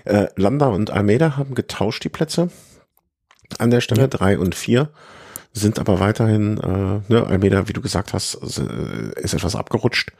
[0.05, 2.51] äh, Landa und Almeida haben getauscht die Plätze
[3.59, 4.09] an der Stelle, ja.
[4.09, 4.91] drei und vier
[5.53, 10.13] sind aber weiterhin, äh, ne, Almeida, wie du gesagt hast, äh, ist etwas abgerutscht,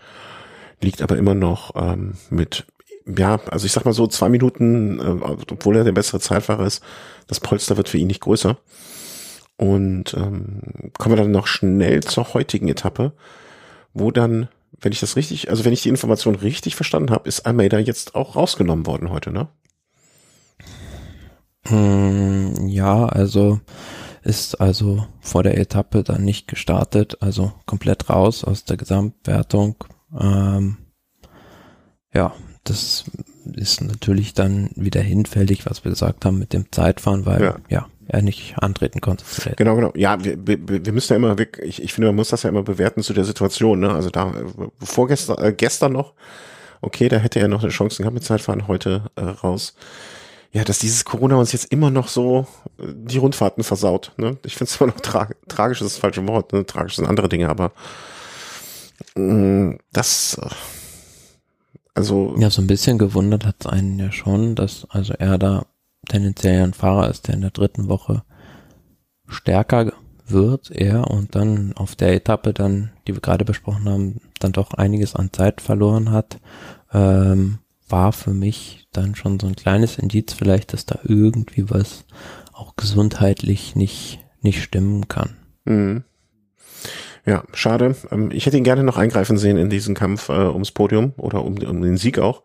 [0.81, 2.67] liegt aber immer noch ähm, mit,
[3.07, 6.83] ja, also ich sag mal so zwei Minuten, äh, obwohl er der bessere Zeitfahrer ist,
[7.27, 8.59] das Polster wird für ihn nicht größer.
[9.57, 13.13] Und ähm, kommen wir dann noch schnell zur heutigen Etappe,
[13.93, 14.49] wo dann,
[14.81, 18.15] wenn ich das richtig, also wenn ich die Information richtig verstanden habe, ist Almeida jetzt
[18.15, 19.49] auch rausgenommen worden heute, ne?
[21.67, 23.61] Hm, ja, also
[24.25, 29.77] ist also vor der Etappe dann nicht gestartet, also komplett raus aus der Gesamtwertung.
[30.19, 30.79] Ähm,
[32.15, 32.33] ja,
[32.65, 33.05] das
[33.55, 37.87] ist natürlich dann wieder hinfällig, was wir gesagt haben mit dem Zeitfahren, weil ja, ja
[38.09, 39.25] er nicht antreten konnte.
[39.57, 39.93] Genau, genau.
[39.97, 42.63] Ja, wir, wir, wir müssen ja immer, ich, ich finde, man muss das ja immer
[42.63, 43.81] bewerten zu der Situation.
[43.81, 43.93] Ne?
[43.93, 44.33] Also da
[44.81, 46.13] vorgestern, äh, gestern noch,
[46.81, 49.75] okay, da hätte er noch eine Chance gehabt mit Zeitfahren, heute äh, raus.
[50.53, 52.47] Ja, dass dieses Corona uns jetzt immer noch so
[52.79, 54.13] äh, die Rundfahrten versaut.
[54.19, 54.37] Ne?
[54.45, 56.53] Ich finde es immer noch tra tragisch, das ist das falsche Wort.
[56.53, 56.67] Ne?
[56.67, 57.73] Tragisch sind andere Dinge, aber
[59.15, 60.49] mh, mm, das äh,
[61.95, 62.35] also.
[62.39, 65.67] Ja, so ein bisschen gewundert hat es einen ja schon, dass also er da
[66.09, 68.23] tendenziell ein Fahrer ist, der in der dritten Woche
[69.29, 69.93] stärker
[70.27, 74.75] wird, er und dann auf der Etappe dann, die wir gerade besprochen haben, dann doch
[74.75, 76.41] einiges an Zeit verloren hat,
[76.93, 82.05] ähm, war für mich dann schon so ein kleines Indiz vielleicht, dass da irgendwie was
[82.53, 85.37] auch gesundheitlich nicht, nicht stimmen kann.
[85.65, 86.05] Mhm.
[87.25, 87.95] Ja, schade.
[88.11, 91.45] Ähm, ich hätte ihn gerne noch eingreifen sehen in diesen Kampf äh, ums Podium oder
[91.45, 92.43] um, um den Sieg auch.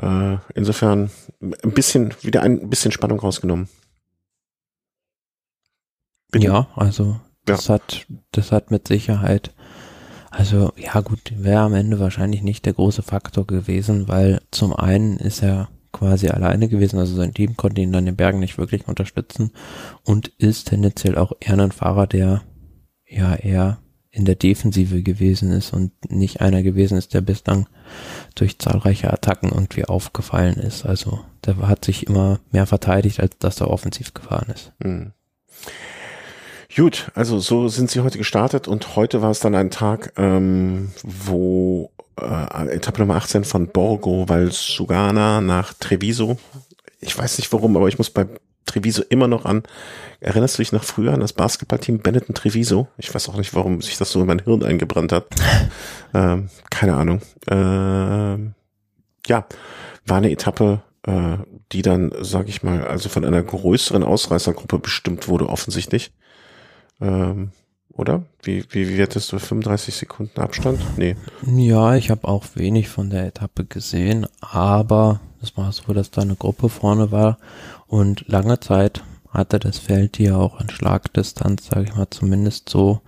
[0.00, 3.68] Äh, insofern ein bisschen, wieder ein bisschen Spannung rausgenommen.
[6.30, 6.46] Bitte?
[6.46, 7.74] Ja, also das ja.
[7.74, 9.52] hat, das hat mit Sicherheit,
[10.30, 15.18] also ja gut, wäre am Ende wahrscheinlich nicht der große Faktor gewesen, weil zum einen
[15.18, 18.56] ist er quasi alleine gewesen, also sein Team konnte ihn dann in den Bergen nicht
[18.56, 19.52] wirklich unterstützen
[20.04, 22.42] und ist tendenziell auch eher ein Fahrer, der
[23.06, 23.81] ja eher
[24.12, 27.66] in der Defensive gewesen ist und nicht einer gewesen ist, der bislang
[28.34, 30.84] durch zahlreiche Attacken irgendwie aufgefallen ist.
[30.84, 34.72] Also der hat sich immer mehr verteidigt, als dass er offensiv gefahren ist.
[34.80, 35.12] Mhm.
[36.74, 40.92] Gut, also so sind sie heute gestartet und heute war es dann ein Tag, ähm,
[41.02, 41.90] wo
[42.20, 46.38] äh, Etappe Nummer 18 von Borgo Valsugana nach Treviso.
[47.00, 48.26] Ich weiß nicht warum, aber ich muss bei
[48.66, 49.62] Treviso immer noch an.
[50.20, 52.88] Erinnerst du dich noch früher an das Basketballteam Benetton Treviso?
[52.96, 55.26] Ich weiß auch nicht, warum sich das so in mein Hirn eingebrannt hat.
[56.14, 57.20] ähm, keine Ahnung.
[57.48, 58.54] Ähm,
[59.26, 59.46] ja,
[60.06, 61.38] war eine Etappe, äh,
[61.72, 66.12] die dann, sag ich mal, also von einer größeren Ausreißergruppe bestimmt wurde, offensichtlich.
[67.00, 67.52] Ähm,
[67.92, 68.22] oder?
[68.42, 70.80] Wie, wie, wie wertest du 35 Sekunden Abstand?
[70.96, 71.16] Nee.
[71.46, 76.22] Ja, ich habe auch wenig von der Etappe gesehen, aber es war so, dass da
[76.22, 77.38] eine Gruppe vorne war
[77.92, 83.02] und lange Zeit hatte das Feld hier auch an Schlagdistanz, sage ich mal, zumindest so,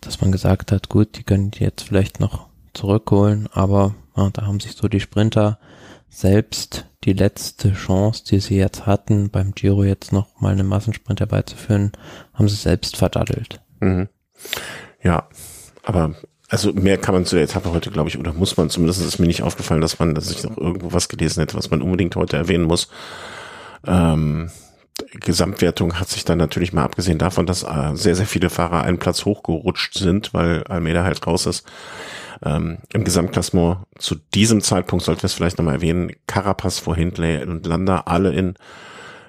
[0.00, 4.44] dass man gesagt hat, gut, die können die jetzt vielleicht noch zurückholen, aber ja, da
[4.44, 5.60] haben sich so die Sprinter
[6.08, 11.20] selbst die letzte Chance, die sie jetzt hatten, beim Giro jetzt noch mal einen Massensprint
[11.20, 11.92] herbeizuführen,
[12.32, 13.60] haben sie selbst verdattelt.
[13.78, 14.08] Mhm.
[15.00, 15.28] Ja,
[15.84, 16.16] aber
[16.48, 19.20] also mehr kann man zu der Etappe heute, glaube ich, oder muss man, zumindest ist
[19.20, 22.16] mir nicht aufgefallen, dass man, dass ich noch irgendwo was gelesen hätte, was man unbedingt
[22.16, 22.88] heute erwähnen muss.
[23.86, 24.50] Ähm,
[25.12, 28.98] Gesamtwertung hat sich dann natürlich mal abgesehen davon, dass äh, sehr, sehr viele Fahrer einen
[28.98, 31.66] Platz hochgerutscht sind, weil Almeida halt raus ist.
[32.44, 37.42] Ähm, Im Gesamtklassement zu diesem Zeitpunkt sollten wir es vielleicht nochmal erwähnen, Carapaz vor Hindley
[37.42, 38.54] und Landa alle in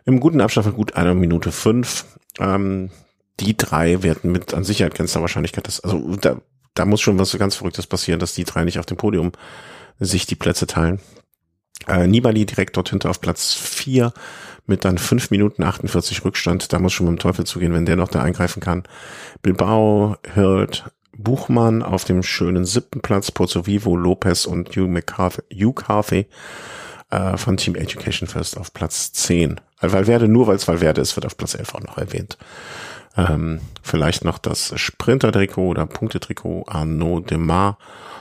[0.05, 2.05] im guten Abstand von gut einer Minute fünf.
[2.39, 2.91] Ähm,
[3.39, 6.37] die drei werden mit an Sicherheit grenzender Wahrscheinlichkeit, dass, also da,
[6.73, 9.31] da muss schon was ganz Verrücktes passieren, dass die drei nicht auf dem Podium
[9.99, 10.99] sich die Plätze teilen.
[11.87, 14.13] Äh, Nibali direkt dort hinter auf Platz vier
[14.67, 16.73] mit dann fünf Minuten 48 Rückstand.
[16.73, 18.83] Da muss schon mit dem Teufel zugehen, wenn der noch da eingreifen kann.
[19.41, 20.85] Bilbao, Hirt,
[21.17, 26.27] Buchmann auf dem schönen siebten Platz, Porto Vivo, Lopez und Hugh McCarthy, Hugh Carthy
[27.11, 29.61] äh, von Team Education First auf Platz 10.
[29.81, 32.37] Valverde, nur weil es Valverde ist, wird auf Platz 11 auch noch erwähnt.
[33.17, 37.77] Ähm, vielleicht noch das Sprinter-Trikot oder Punktetrikot Arnaud Demar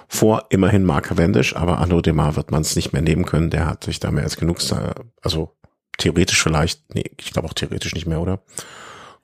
[0.09, 3.51] vor immerhin Mark Cavendish, aber Arnaud Demar wird man es nicht mehr nehmen können.
[3.51, 4.59] Der hat sich da mehr als genug,
[5.23, 5.57] also
[5.99, 8.41] theoretisch vielleicht, nee, ich glaube auch theoretisch nicht mehr, oder?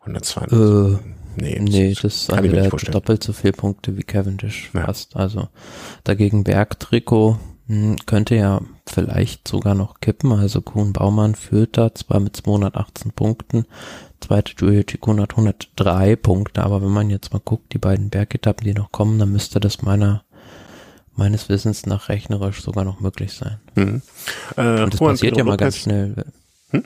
[0.00, 0.46] 102.
[0.46, 0.98] Äh,
[1.36, 4.86] nee, nee, das ist also der doppelt so viele Punkte wie Cavendish ja.
[4.86, 5.16] fast.
[5.16, 5.48] Also
[6.04, 10.32] dagegen Bergtrikot hm, könnte ja vielleicht sogar noch kippen.
[10.32, 13.66] Also Kuhn Baumann führt da zwar mit 218 Punkten,
[14.20, 14.54] zweite
[14.88, 18.92] Ciccone hat 103 Punkte, aber wenn man jetzt mal guckt, die beiden Bergetappen, die noch
[18.92, 20.24] kommen, dann müsste das meiner
[21.16, 23.58] meines Wissens nach rechnerisch sogar noch möglich sein.
[23.74, 24.02] Mhm.
[24.56, 26.24] Äh, Und das passiert ja mal ganz schnell.
[26.70, 26.84] Hm?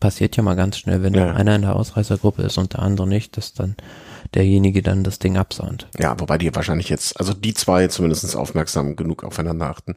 [0.00, 1.32] Passiert ja mal ganz schnell, wenn ja.
[1.32, 3.76] einer in der Ausreißergruppe ist und der andere nicht, dass dann
[4.34, 5.88] derjenige dann das Ding absahnt.
[5.98, 9.94] Ja, wobei die wahrscheinlich jetzt, also die zwei zumindest aufmerksam genug aufeinander achten.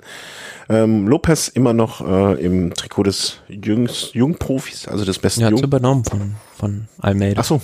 [0.69, 5.63] Ähm, Lopez immer noch äh, im Trikot des Jüngs, Jungprofis, also des besten Ja, Jung
[5.63, 7.41] übernommen von, von Almeida.
[7.41, 7.61] Ach so.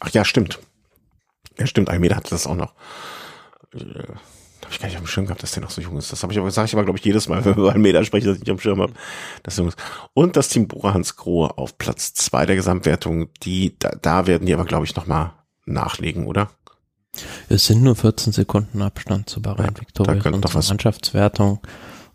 [0.00, 0.58] Ach ja, stimmt.
[1.58, 2.74] Ja, stimmt, Almeida hatte das auch noch.
[3.74, 4.04] Äh,
[4.64, 6.12] habe ich gar nicht auf dem Schirm gehabt, dass der noch so jung ist.
[6.12, 8.04] Das habe ich aber, sage ich aber, glaube ich, jedes Mal, wenn wir über Almeida
[8.04, 8.92] sprechen, dass ich nicht auf dem Schirm habe,
[9.42, 9.76] dass jung ist.
[10.14, 14.46] Und das Team Bora Hans Grohe auf Platz zwei der Gesamtwertung, die, da, da werden
[14.46, 15.32] die aber, glaube ich, nochmal
[15.66, 16.50] nachlegen, oder?
[17.48, 21.60] Es sind nur 14 Sekunden Abstand zu Bahrain ja, Victorious und zur Mannschaftswertung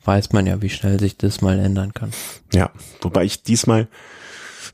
[0.03, 2.11] weiß man ja, wie schnell sich das mal ändern kann.
[2.53, 2.71] Ja,
[3.01, 3.87] wobei ich diesmal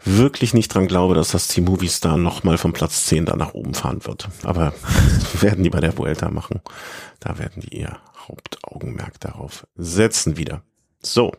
[0.06, 3.74] wirklich nicht dran glaube, dass das Team Movistar nochmal vom Platz 10 da nach oben
[3.74, 4.30] fahren wird.
[4.44, 4.74] Aber
[5.42, 6.62] werden die bei der Vuelta machen.
[7.20, 7.98] Da werden die ihr
[8.28, 10.62] Hauptaugenmerk darauf setzen wieder.
[11.06, 11.32] So,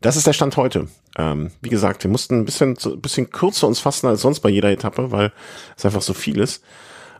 [0.00, 0.88] das ist der Stand heute.
[1.16, 4.50] Ähm, wie gesagt, wir mussten ein bisschen, ein bisschen kürzer uns fassen als sonst bei
[4.50, 5.32] jeder Etappe, weil
[5.76, 6.62] es einfach so viel ist.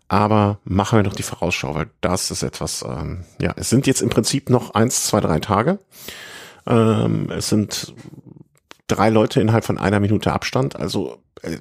[0.08, 4.00] Aber machen wir noch die Vorausschau, weil das ist etwas, ähm, ja, es sind jetzt
[4.00, 5.78] im Prinzip noch eins, zwei, drei Tage.
[6.66, 7.94] Ähm, es sind
[8.86, 10.76] drei Leute innerhalb von einer Minute Abstand.
[10.76, 11.58] Also äh,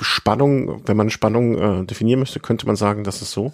[0.00, 3.52] Spannung, wenn man Spannung äh, definieren möchte, könnte man sagen, das ist so.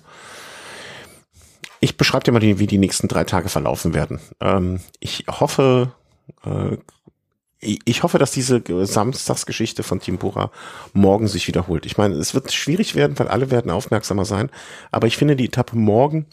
[1.80, 4.20] Ich beschreibe dir mal, die, wie die nächsten drei Tage verlaufen werden.
[4.40, 5.92] Ähm, ich hoffe,
[6.44, 6.76] äh,
[7.58, 10.50] ich hoffe, dass diese Samstagsgeschichte von Timbura
[10.92, 11.86] morgen sich wiederholt.
[11.86, 14.50] Ich meine, es wird schwierig werden, weil alle werden aufmerksamer sein.
[14.90, 16.26] Aber ich finde, die Etappe morgen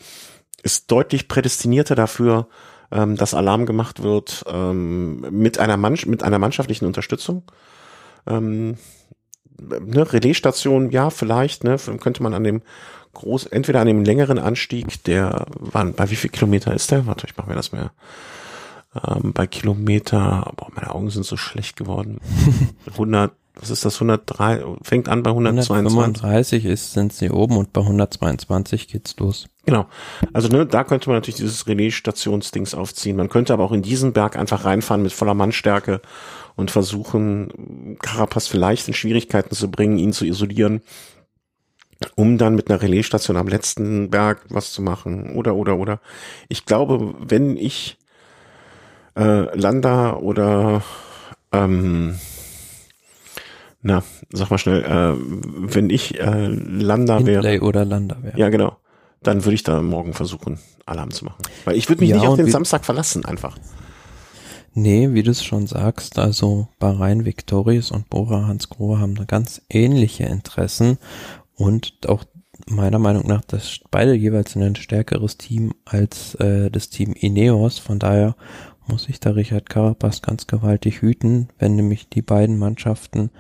[0.64, 2.48] ist deutlich prädestinierter dafür,
[2.92, 7.44] ähm, dass Alarm gemacht wird ähm, mit einer Mann mit einer mannschaftlichen Unterstützung.
[8.28, 8.78] Ähm,
[9.60, 12.62] ne, Relaisstation, ja, vielleicht, ne, könnte man an dem
[13.14, 17.06] groß, entweder an dem längeren Anstieg, der, wann, bei wie viel Kilometer ist der?
[17.06, 17.92] Warte, ich mache mir das mehr.
[19.08, 22.20] Ähm, bei Kilometer, boah, meine Augen sind so schlecht geworden.
[22.92, 25.98] 100, was ist das, 103, fängt an bei 122.
[25.98, 29.48] 135 ist, sind sie oben und bei 122 geht's los.
[29.66, 29.86] Genau.
[30.34, 33.16] Also ne, da könnte man natürlich dieses Relais-Stationsdings aufziehen.
[33.16, 36.02] Man könnte aber auch in diesen Berg einfach reinfahren mit voller Mannstärke
[36.56, 40.82] und versuchen, Carapaz vielleicht in Schwierigkeiten zu bringen, ihn zu isolieren,
[42.16, 45.36] um dann mit einer Relaisstation am letzten Berg was zu machen.
[45.36, 46.00] Oder, oder, oder.
[46.50, 47.98] Ich glaube, wenn ich
[49.16, 50.82] äh, Landa oder
[51.52, 52.20] ähm,
[53.82, 55.16] na, sag mal schnell, äh,
[55.74, 57.62] wenn ich äh, Landa Hindley wäre.
[57.62, 58.38] oder Landa wäre.
[58.40, 58.78] Ja, genau
[59.24, 61.42] dann würde ich da morgen versuchen, Alarm zu machen.
[61.66, 63.58] Weil ich würde mich ja, nicht auf den Samstag verlassen, einfach.
[64.76, 69.62] Nee, wie du es schon sagst, also Bahrain Victorious und Bora Hansgrohe haben da ganz
[69.70, 70.98] ähnliche Interessen
[71.56, 72.24] und auch
[72.68, 77.80] meiner Meinung nach das beide jeweils ein stärkeres Team als äh, das Team Ineos.
[77.80, 78.36] Von daher
[78.88, 83.32] muss sich da Richard Carapaz ganz gewaltig hüten, wenn nämlich die beiden Mannschaften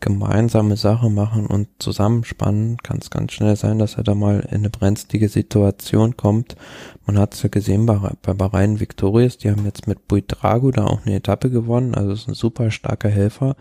[0.00, 4.58] gemeinsame Sache machen und zusammenspannen, kann es ganz schnell sein, dass er da mal in
[4.58, 6.56] eine brenzlige Situation kommt.
[7.06, 10.86] Man hat es ja gesehen bei, bei Bahrain Victorious, die haben jetzt mit Buitrago da
[10.86, 13.56] auch eine Etappe gewonnen, also ist ein super starker Helfer.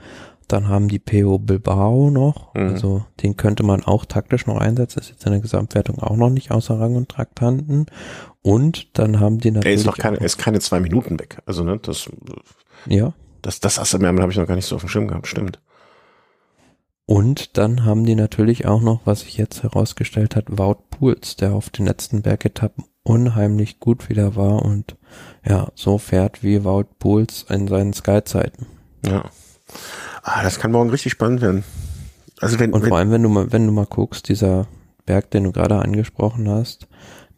[0.50, 2.70] Dann haben die PO Bilbao noch, mhm.
[2.70, 6.32] also den könnte man auch taktisch noch einsetzen, ist jetzt in der Gesamtwertung auch noch
[6.32, 7.86] nicht außer Rang und Traktanten.
[8.42, 9.76] Und dann haben die natürlich.
[9.76, 11.38] Er ist noch keine, er ist keine zwei Minuten weg.
[11.46, 12.10] Also, ne, das.
[12.88, 13.14] Ja.
[13.42, 15.62] Das, das Assemblem habe ich noch gar nicht so auf dem Schirm gehabt, stimmt.
[17.06, 21.54] Und dann haben die natürlich auch noch, was sich jetzt herausgestellt hat, Wout Pools, der
[21.54, 24.98] auf den letzten Bergetappen unheimlich gut wieder war und
[25.44, 28.68] ja, so fährt wie Wout Pools in seinen Sky-Zeiten.
[29.06, 29.26] Ja.
[30.32, 31.64] Ah, das kann morgen richtig spannend werden.
[32.40, 34.68] Also wenn, und wenn, vor allem, wenn du mal, wenn du mal guckst, dieser
[35.08, 36.88] Berg, den du gerade angesprochen hast,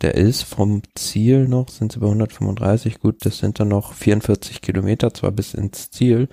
[0.02, 4.62] der ist vom Ziel noch, sind sie bei 135, gut, das sind dann noch 44
[4.62, 6.28] Kilometer, zwar bis ins Ziel,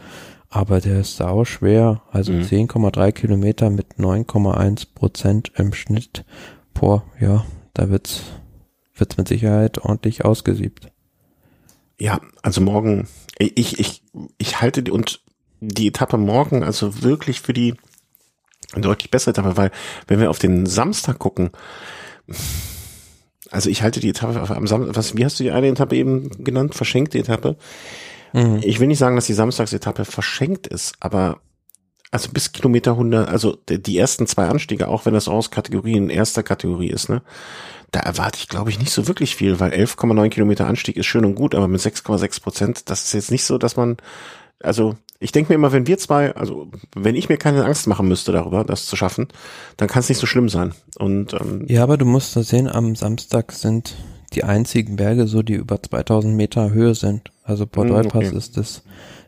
[0.49, 2.03] aber der ist sau schwer.
[2.11, 2.43] Also mhm.
[2.43, 6.25] 10,3 Kilometer mit 9,1 Prozent im Schnitt.
[6.75, 8.23] Boah, ja, da wird's,
[8.97, 10.91] wird's mit Sicherheit ordentlich ausgesiebt.
[12.01, 13.07] Ja, also morgen,
[13.39, 14.03] ich, ich,
[14.39, 15.21] ich halte die, und
[15.61, 17.75] die Etappe morgen also wirklich für die
[18.77, 19.71] deutlich bessere Etappe, weil
[20.07, 21.51] wenn wir auf den Samstag gucken,
[23.51, 26.45] also ich halte die Etappe am Samstag, was, wie hast du die eine Etappe eben
[26.45, 26.75] genannt?
[26.75, 27.57] Verschenkte Etappe.
[28.33, 28.61] Mhm.
[28.63, 31.41] Ich will nicht sagen, dass die Samstagsetappe verschenkt ist, aber
[32.11, 36.43] also bis Kilometer 100, also die ersten zwei Anstiege, auch wenn das aus Kategorien erster
[36.43, 37.23] Kategorie ist, ne,
[37.91, 41.25] da erwarte ich, glaube ich, nicht so wirklich viel, weil 11,9 Kilometer Anstieg ist schön
[41.25, 43.97] und gut, aber mit 6,6 Prozent, das ist jetzt nicht so, dass man,
[44.61, 48.07] also ich denke mir immer, wenn wir zwei, also wenn ich mir keine Angst machen
[48.07, 49.29] müsste darüber, das zu schaffen,
[49.77, 50.75] dann kann es nicht so schlimm sein.
[50.99, 53.97] Und ähm, ja, aber du musst da sehen, am Samstag sind
[54.35, 57.33] die einzigen Berge so, die über 2000 Meter Höhe sind.
[57.43, 58.37] Also Port mm, okay.
[58.37, 58.83] ist das,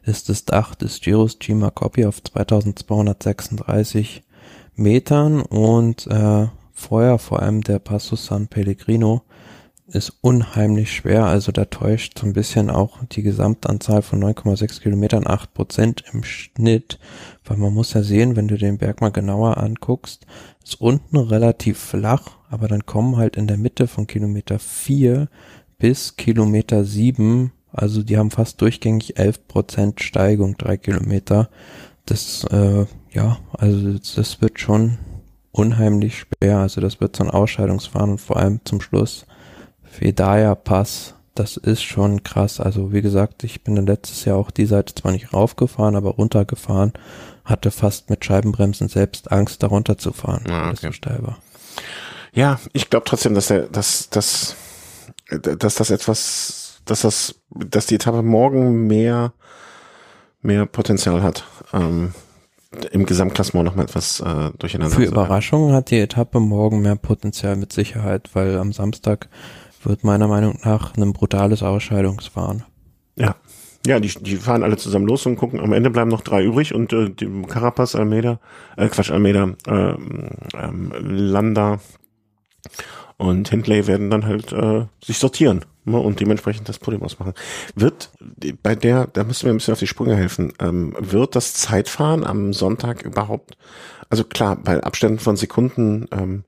[0.05, 4.23] ist das Dach des Giros Cima Coppi auf 2236
[4.77, 9.23] Metern und äh, vorher vor allem der Passo San Pellegrino
[9.93, 11.25] ist unheimlich schwer.
[11.25, 16.25] Also da täuscht so ein bisschen auch die Gesamtanzahl von 9,6 Kilometern 8 Prozent im
[16.25, 16.99] Schnitt.
[17.45, 20.27] Weil man muss ja sehen, wenn du den Berg mal genauer anguckst,
[20.65, 25.29] ist unten relativ flach, aber dann kommen halt in der Mitte von Kilometer 4
[25.79, 31.49] bis Kilometer 7, also die haben fast durchgängig 11 Prozent Steigung, drei Kilometer.
[32.07, 34.99] Das, äh, ja, also das wird schon
[35.53, 36.59] unheimlich schwer.
[36.59, 39.27] Also das wird so ein Ausscheidungsfahren und vor allem zum Schluss
[39.91, 42.61] Fedaya Pass, das ist schon krass.
[42.61, 46.93] Also wie gesagt, ich bin letztes Jahr auch die Seite zwar nicht raufgefahren, aber runtergefahren,
[47.45, 50.87] hatte fast mit Scheibenbremsen selbst Angst, darunter zu fahren, ah, okay.
[50.87, 51.39] so steil war.
[52.33, 54.55] Ja, ich glaube trotzdem, dass der, dass, dass,
[55.31, 59.33] dass das etwas, dass das, dass die Etappe morgen mehr,
[60.43, 61.45] mehr Potenzial hat.
[61.73, 62.15] Ähm,
[62.93, 64.95] im Gesamtklassement noch mal etwas äh, durcheinander.
[64.95, 69.29] Für Überraschungen hat die Etappe morgen mehr Potenzial mit Sicherheit, weil am Samstag
[69.83, 72.65] wird meiner Meinung nach ein brutales Ausscheidungsfahren.
[73.17, 73.37] Ja.
[73.87, 76.75] Ja, die, die fahren alle zusammen los und gucken, am Ende bleiben noch drei übrig
[76.75, 77.15] und äh,
[77.49, 78.39] Carapaz, Almeida,
[78.77, 79.95] äh, Quatsch, Almeida, äh,
[80.55, 81.81] ähm, Landa
[83.17, 87.33] und Hindley werden dann halt äh, sich sortieren ne, und dementsprechend das Podium ausmachen.
[87.75, 88.11] Wird
[88.63, 92.25] bei der, da müssen wir ein bisschen auf die Sprünge helfen, ähm, wird das Zeitfahren
[92.25, 93.57] am Sonntag überhaupt,
[94.11, 96.45] also klar, bei Abständen von Sekunden, ähm,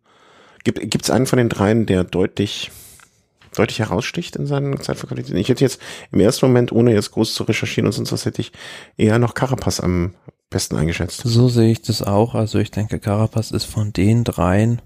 [0.64, 2.70] gibt es einen von den dreien, der deutlich
[3.55, 5.38] deutlich heraussticht in seinen Zeitverqualitäten.
[5.38, 5.80] Ich hätte jetzt
[6.11, 8.53] im ersten Moment, ohne jetzt groß zu recherchieren und sonst was, hätte ich
[8.96, 10.14] eher noch Carapaz am
[10.50, 11.22] besten eingeschätzt.
[11.24, 12.34] So sehe ich das auch.
[12.34, 14.80] Also ich denke, Carapaz ist von den dreien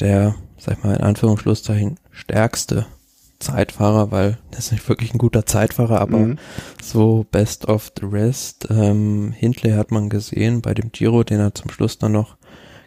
[0.00, 2.86] der, sag ich mal, in Anführungsschlusszeichen stärkste
[3.38, 6.38] Zeitfahrer, weil er ist nicht wirklich ein guter Zeitfahrer, aber mhm.
[6.82, 8.66] so best of the rest.
[8.70, 12.36] Ähm, Hindley hat man gesehen bei dem Giro, den er zum Schluss dann noch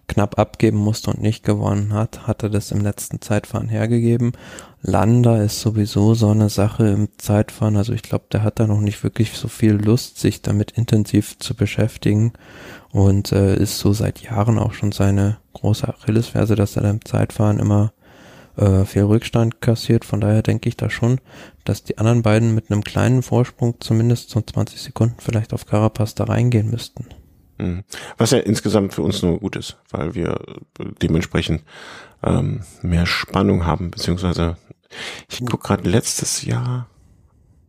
[0.10, 4.34] knapp abgeben musste und nicht gewonnen hat, hat er das im letzten Zeitfahren hergegeben.
[4.82, 8.82] Landa ist sowieso so eine Sache im Zeitfahren, also ich glaube, der hat da noch
[8.82, 12.34] nicht wirklich so viel Lust, sich damit intensiv zu beschäftigen
[12.92, 17.60] und äh, ist so seit Jahren auch schon seine große Achillesferse, dass er im Zeitfahren
[17.60, 17.94] immer
[18.58, 20.06] äh, viel Rückstand kassiert.
[20.06, 21.20] Von daher denke ich da schon,
[21.66, 26.16] dass die anderen beiden mit einem kleinen Vorsprung zumindest so 20 Sekunden vielleicht auf Carapaz
[26.16, 27.06] da reingehen müssten.
[27.60, 27.84] Mhm.
[28.18, 30.40] Was ja insgesamt für uns nur gut ist, weil wir
[31.02, 31.64] dementsprechend
[32.24, 34.58] ähm, mehr Spannung haben, beziehungsweise
[35.30, 36.88] ich gucke gerade letztes Jahr,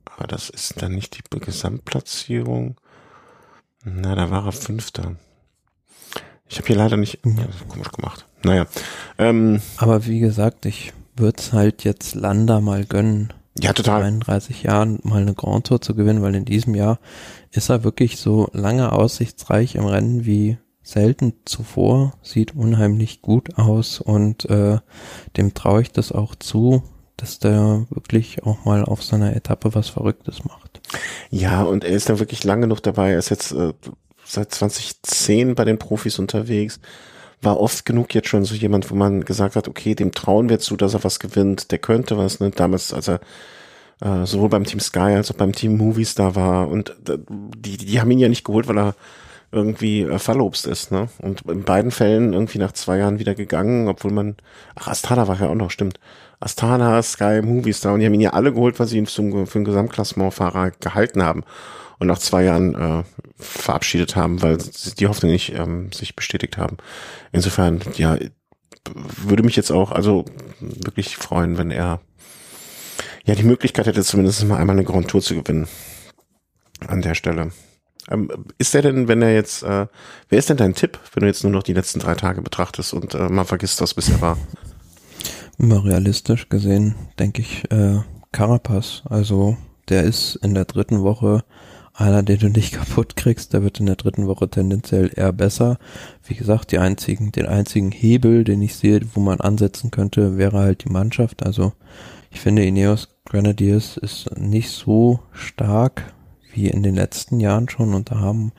[0.07, 2.77] aber das ist dann nicht die Gesamtplatzierung.
[3.85, 5.17] Na, da war er Fünfter.
[6.49, 8.27] Ich habe hier leider nicht ja, komisch gemacht.
[8.43, 8.67] Naja.
[9.19, 13.33] Ähm, aber wie gesagt, ich würde es halt jetzt Landa mal gönnen.
[13.59, 14.03] Ja, total.
[14.03, 16.99] 31 Jahren mal eine Grand Tour zu gewinnen, weil in diesem Jahr
[17.51, 24.01] ist er wirklich so lange aussichtsreich im Rennen wie selten zuvor, sieht unheimlich gut aus
[24.01, 24.79] und äh,
[25.37, 26.83] dem traue ich das auch zu,
[27.17, 30.81] dass der wirklich auch mal auf seiner Etappe was Verrücktes macht.
[31.31, 33.13] Ja, und er ist da wirklich lange noch dabei.
[33.13, 33.73] Er ist jetzt äh,
[34.25, 36.81] seit 2010 bei den Profis unterwegs.
[37.43, 40.59] War oft genug jetzt schon so jemand, wo man gesagt hat, okay, dem trauen wir
[40.59, 41.71] zu, dass er was gewinnt.
[41.71, 42.51] Der könnte was, ne?
[42.51, 43.21] Damals, als er
[44.01, 46.69] äh, sowohl beim Team Sky als auch beim Team Movies da war.
[46.69, 48.95] Und äh, die, die haben ihn ja nicht geholt, weil er
[49.53, 51.09] irgendwie äh, verlobst ist, ne?
[51.19, 54.37] Und in beiden Fällen irgendwie nach zwei Jahren wieder gegangen, obwohl man,
[54.77, 55.99] ach, Astana war ja auch noch, stimmt.
[56.39, 59.47] Astana, Sky, Movies da und die haben ihn ja alle geholt, weil sie ihn zum,
[59.47, 61.43] für einen Gesamtklassementfahrer gehalten haben
[61.99, 63.03] und nach zwei Jahren äh,
[63.37, 64.59] verabschiedet haben, weil
[64.99, 66.79] die Hoffnung nicht ähm, sich bestätigt haben.
[67.33, 68.17] Insofern, ja,
[68.95, 70.25] würde mich jetzt auch also
[70.61, 72.01] wirklich freuen, wenn er
[73.31, 75.69] ja die Möglichkeit hätte, zumindest mal einmal eine Grand Tour zu gewinnen.
[76.87, 77.53] An der Stelle.
[78.11, 79.87] Ähm, ist der denn, wenn er jetzt, äh,
[80.29, 82.93] wer ist denn dein Tipp, wenn du jetzt nur noch die letzten drei Tage betrachtest
[82.93, 84.37] und äh, mal vergisst, was bisher war?
[85.59, 88.01] Immer realistisch gesehen, denke ich, äh,
[88.33, 89.03] Carapaz.
[89.05, 89.57] Also
[89.89, 91.45] der ist in der dritten Woche
[91.93, 95.79] einer, den du nicht kaputt kriegst, der wird in der dritten Woche tendenziell eher besser.
[96.25, 100.59] Wie gesagt, die einzigen, den einzigen Hebel, den ich sehe, wo man ansetzen könnte, wäre
[100.59, 101.45] halt die Mannschaft.
[101.45, 101.75] Also
[102.31, 106.15] ich finde, Ineos Grenadiers ist nicht so stark
[106.53, 108.53] wie in den letzten Jahren schon und da haben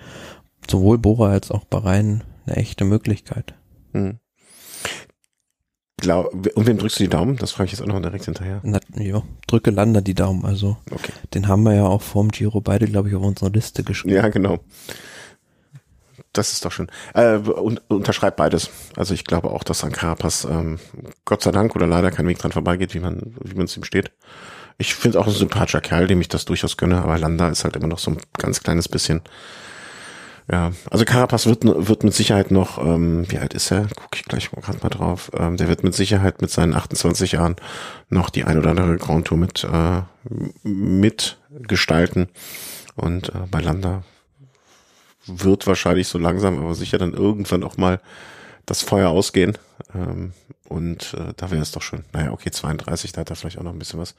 [0.69, 3.53] sowohl Bora als auch Bahrain eine echte Möglichkeit.
[3.93, 4.19] Hm.
[5.97, 7.35] Glaub, und wem drückst du die Daumen?
[7.37, 8.59] Das frage ich jetzt auch noch direkt hinterher.
[8.63, 10.45] Na, ja, drücke Lander die Daumen.
[10.45, 11.11] Also okay.
[11.33, 14.15] den haben wir ja auch vorm Giro beide, glaube ich, auf unserer Liste geschrieben.
[14.15, 14.59] Ja, genau.
[16.33, 16.87] Das ist doch schön.
[17.13, 18.69] Äh, und, unterschreibt beides.
[18.95, 20.79] Also ich glaube auch, dass an Carapaz ähm,
[21.25, 23.83] Gott sei Dank oder leider kein Weg dran vorbeigeht, wie man wie man es ihm
[23.83, 24.11] steht.
[24.77, 27.75] Ich finde auch ein sympathischer Kerl, dem ich das durchaus gönne, aber Landa ist halt
[27.75, 29.21] immer noch so ein ganz kleines bisschen
[30.51, 33.87] Ja, also Carapaz wird, wird mit Sicherheit noch, ähm, wie alt ist er?
[33.95, 35.31] Gucke ich gleich gerade mal drauf.
[35.37, 37.57] Ähm, der wird mit Sicherheit mit seinen 28 Jahren
[38.09, 40.01] noch die ein oder andere Grand Tour mit, äh,
[40.63, 42.29] mitgestalten.
[42.95, 44.03] Und äh, bei Landa
[45.25, 47.99] wird wahrscheinlich so langsam, aber sicher dann irgendwann auch mal
[48.65, 49.57] das Feuer ausgehen.
[49.93, 50.33] Ähm,
[50.67, 53.63] und äh, da wäre es doch schon, naja, okay, 32, da hat er vielleicht auch
[53.63, 54.15] noch ein bisschen was.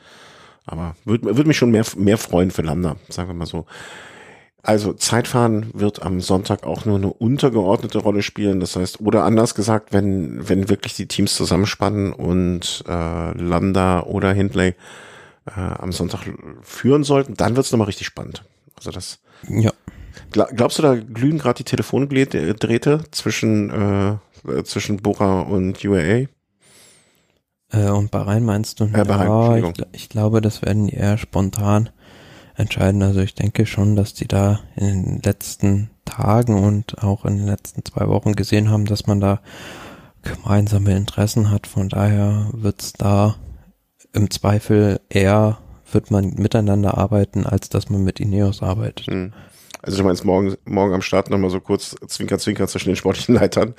[0.67, 3.67] Aber würde würd mich schon mehr, mehr freuen für Landa, sagen wir mal so.
[4.65, 8.61] Also Zeitfahren wird am Sonntag auch nur eine untergeordnete Rolle spielen.
[8.61, 14.33] Das heißt, oder anders gesagt, wenn, wenn wirklich die Teams zusammenspannen und äh, Landa oder
[14.33, 14.75] Hindley
[15.47, 16.21] äh, am Sonntag
[16.63, 18.45] führen sollten, dann wird's nochmal richtig spannend.
[18.77, 19.19] Also das.
[19.49, 19.73] Ja.
[20.33, 26.27] Glaubst du, da glühen gerade die Telefondrähte zwischen, äh, zwischen Bora und UAA?
[27.73, 28.85] Äh, und Bahrain meinst du?
[28.85, 31.91] Äh, Bahrain, ja, ich, ich, glaube, das werden die eher spontan
[32.57, 33.03] entscheiden.
[33.03, 37.47] Also ich denke schon, dass die da in den letzten Tagen und auch in den
[37.47, 39.41] letzten zwei Wochen gesehen haben, dass man da
[40.23, 41.67] gemeinsame Interessen hat.
[41.67, 43.37] Von daher wird's da
[44.13, 45.59] im Zweifel eher
[45.91, 49.07] wird man miteinander arbeiten, als dass man mit Ineos arbeitet.
[49.07, 49.33] Hm.
[49.83, 53.35] Also du meinst morgen, morgen am Start nochmal so kurz Zwinker, Zwinker zwischen den sportlichen
[53.35, 53.75] Leitern.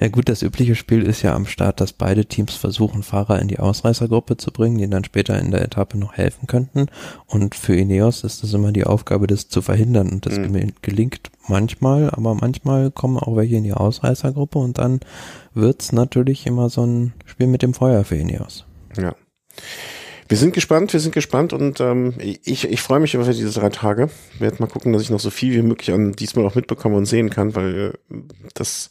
[0.00, 3.48] Ja gut, das übliche Spiel ist ja am Start, dass beide Teams versuchen, Fahrer in
[3.48, 6.86] die Ausreißergruppe zu bringen, die dann später in der Etappe noch helfen könnten.
[7.26, 10.08] Und für Ineos ist es immer die Aufgabe, das zu verhindern.
[10.08, 10.72] Und das mhm.
[10.80, 15.00] gelingt manchmal, aber manchmal kommen auch welche in die Ausreißergruppe und dann
[15.52, 18.64] wird's natürlich immer so ein Spiel mit dem Feuer für Ineos.
[18.96, 19.14] Ja.
[20.30, 23.68] Wir sind gespannt, wir sind gespannt und ähm, ich, ich freue mich über diese drei
[23.68, 24.10] Tage.
[24.32, 26.96] Ich werde mal gucken, dass ich noch so viel wie möglich an diesmal auch mitbekomme
[26.96, 28.16] und sehen kann, weil äh,
[28.54, 28.90] das,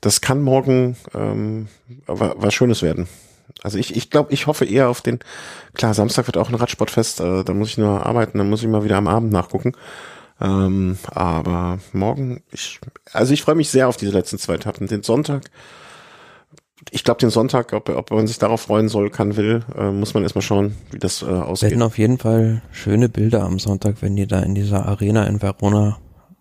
[0.00, 1.68] das kann morgen ähm,
[2.08, 3.06] was Schönes werden.
[3.62, 5.20] Also ich, ich glaube, ich hoffe eher auf den,
[5.74, 8.68] klar, Samstag wird auch ein Radsportfest, äh, da muss ich nur arbeiten, da muss ich
[8.68, 9.72] mal wieder am Abend nachgucken.
[10.40, 12.80] Ähm, aber morgen, ich,
[13.12, 14.88] also ich freue mich sehr auf diese letzten zwei Etappen.
[14.88, 15.44] Den Sonntag
[16.90, 20.14] ich glaube, den Sonntag, ob, ob man sich darauf freuen soll, kann, will, äh, muss
[20.14, 21.70] man erstmal schauen, wie das äh, aussieht.
[21.70, 25.40] Werden auf jeden Fall schöne Bilder am Sonntag, wenn die da in dieser Arena in
[25.40, 25.98] Verona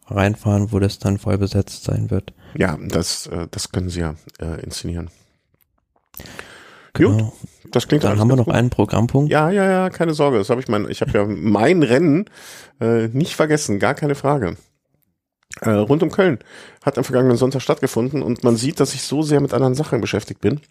[0.07, 2.33] reinfahren, wo das dann voll besetzt sein wird.
[2.57, 5.09] Ja, das, äh, das können sie ja äh, inszenieren.
[6.93, 7.17] Genau.
[7.17, 7.33] Gut,
[7.71, 8.53] das klingt Dann haben wir noch gut.
[8.53, 9.31] einen Programmpunkt.
[9.31, 10.37] Ja, ja, ja, keine Sorge.
[10.37, 12.25] Das habe ich mein, ich habe ja mein Rennen
[12.79, 14.57] äh, nicht vergessen, gar keine Frage
[15.61, 16.39] äh, rund um Köln
[16.83, 20.01] hat am vergangenen Sonntag stattgefunden und man sieht, dass ich so sehr mit anderen Sachen
[20.01, 20.61] beschäftigt bin.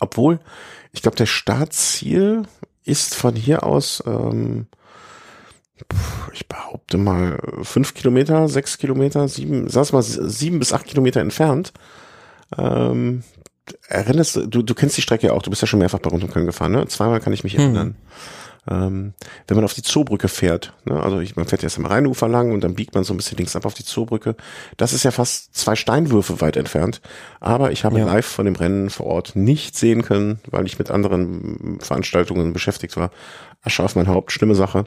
[0.00, 0.40] Obwohl,
[0.92, 2.42] ich glaube, der Startziel
[2.84, 4.66] ist von hier aus, ähm,
[6.32, 11.72] ich behaupte mal, fünf Kilometer, sechs Kilometer, sieben, sag's mal, sieben bis acht Kilometer entfernt.
[12.58, 13.22] Ähm,
[13.88, 16.24] erinnerst du, du kennst die Strecke ja auch, du bist ja schon mehrfach bei Rund
[16.24, 16.86] um Köln gefahren, ne?
[16.88, 17.94] Zweimal kann ich mich hm.
[18.68, 19.14] Ähm,
[19.46, 22.52] wenn man auf die Zoobrücke fährt, ne, also ich, man fährt erst am Rheinufer lang
[22.52, 24.36] und dann biegt man so ein bisschen links ab auf die Zoobrücke.
[24.76, 27.00] Das ist ja fast zwei Steinwürfe weit entfernt.
[27.40, 28.06] Aber ich habe ja.
[28.06, 32.96] live von dem Rennen vor Ort nicht sehen können, weil ich mit anderen Veranstaltungen beschäftigt
[32.96, 33.10] war.
[33.62, 34.84] Asche auf mein Haupt, schlimme Sache.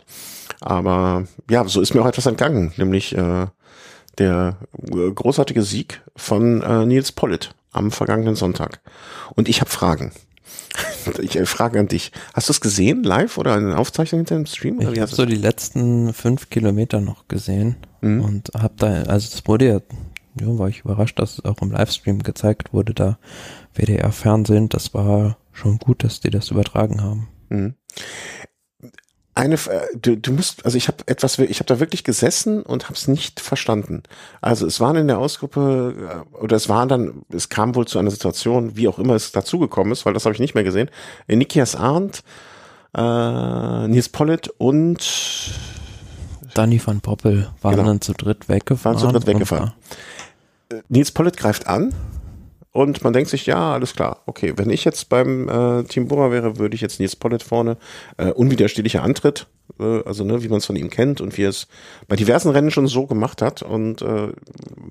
[0.61, 3.47] Aber ja, so ist mir auch etwas entgangen, nämlich äh,
[4.17, 8.82] der großartige Sieg von äh, Nils Pollitt am vergangenen Sonntag.
[9.36, 10.11] Und ich habe Fragen.
[11.20, 12.12] Ich äh, frage an dich.
[12.34, 14.80] Hast du es gesehen, live oder in Aufzeichnung hinter dem Stream?
[14.82, 18.22] ich habe so die letzten fünf Kilometer noch gesehen mhm.
[18.22, 19.82] und habe da, also es wurde ja,
[20.39, 23.18] ja, war ich überrascht, dass es auch im Livestream gezeigt wurde, da
[23.74, 24.70] WDR Fernsehen.
[24.70, 27.28] Das war schon gut, dass die das übertragen haben.
[27.49, 27.76] Mhm
[29.36, 32.86] eine äh, du, du musst also ich habe etwas ich habe da wirklich gesessen und
[32.86, 34.04] habe es nicht verstanden.
[34.42, 38.00] Also es waren in der Ausgruppe äh, oder es waren dann es kam wohl zu
[38.00, 40.90] einer Situation, wie auch immer es dazugekommen ist, weil das habe ich nicht mehr gesehen.
[41.28, 42.24] Äh, Nikias Arndt,
[42.96, 45.00] äh, Nils Pollitt und
[46.54, 47.88] Danny van Poppel waren genau.
[47.88, 49.02] dann zu dritt weggefahren.
[49.02, 49.74] Waren zu dritt weggefahren.
[50.90, 51.94] Nils Pollitt greift an
[52.74, 56.32] und man denkt sich, ja, alles klar, okay, wenn ich jetzt beim äh, Team Bora
[56.32, 57.78] wäre, würde ich jetzt Nils Pollitt vorne,
[58.17, 59.45] äh, unwiderstehlicher Antritt,
[59.80, 61.67] äh, also ne, wie man es von ihm kennt und wie er es
[62.07, 64.30] bei diversen Rennen schon so gemacht hat und äh,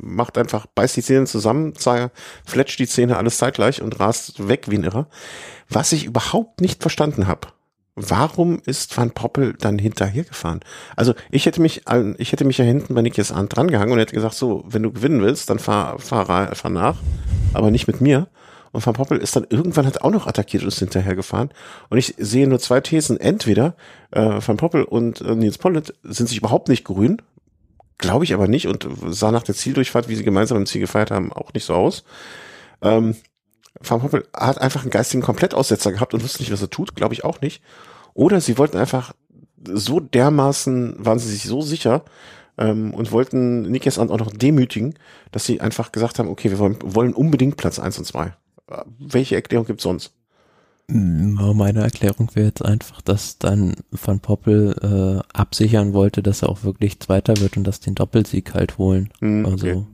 [0.00, 1.74] macht einfach, beißt die Zähne zusammen,
[2.44, 5.08] fletscht die Zähne alles zeitgleich und rast weg wie ein Irrer.
[5.68, 7.48] Was ich überhaupt nicht verstanden habe,
[7.95, 10.61] warum ist Van Poppel dann hinterher gefahren?
[10.97, 11.82] Also ich hätte mich,
[12.18, 14.93] ich hätte mich ja hinten bei Niklas Arndt drangehangen und hätte gesagt, so, wenn du
[14.93, 16.99] gewinnen willst, dann fahr, fahr, fahr nach,
[17.53, 18.28] aber nicht mit mir.
[18.72, 21.51] Und Van Poppel ist dann irgendwann hat auch noch attackiert und ist hinterher gefahren.
[21.90, 23.20] Und ich sehe nur zwei Thesen.
[23.20, 23.76] Entweder
[24.11, 27.20] äh, Van Poppel und äh, Nils Pollitt sind sich überhaupt nicht grün,
[27.99, 31.11] glaube ich aber nicht und sah nach der Zieldurchfahrt, wie sie gemeinsam im Ziel gefeiert
[31.11, 32.05] haben, auch nicht so aus.
[32.80, 33.14] Ähm,
[33.84, 37.14] Van Poppel hat einfach einen geistigen Komplettaussetzer gehabt und wusste nicht, was er tut, glaube
[37.14, 37.62] ich auch nicht.
[38.14, 39.12] Oder sie wollten einfach
[39.64, 42.04] so dermaßen, waren sie sich so sicher,
[42.58, 44.94] ähm, und wollten Nikias auch noch demütigen,
[45.30, 48.34] dass sie einfach gesagt haben, okay, wir wollen, wollen unbedingt Platz eins und zwei.
[48.98, 50.12] Welche Erklärung gibt's sonst?
[50.88, 56.64] Meine Erklärung wäre jetzt einfach, dass dann Van Poppel äh, absichern wollte, dass er auch
[56.64, 59.10] wirklich Zweiter wird und dass den Doppelsieg halt holen.
[59.20, 59.86] Mm, also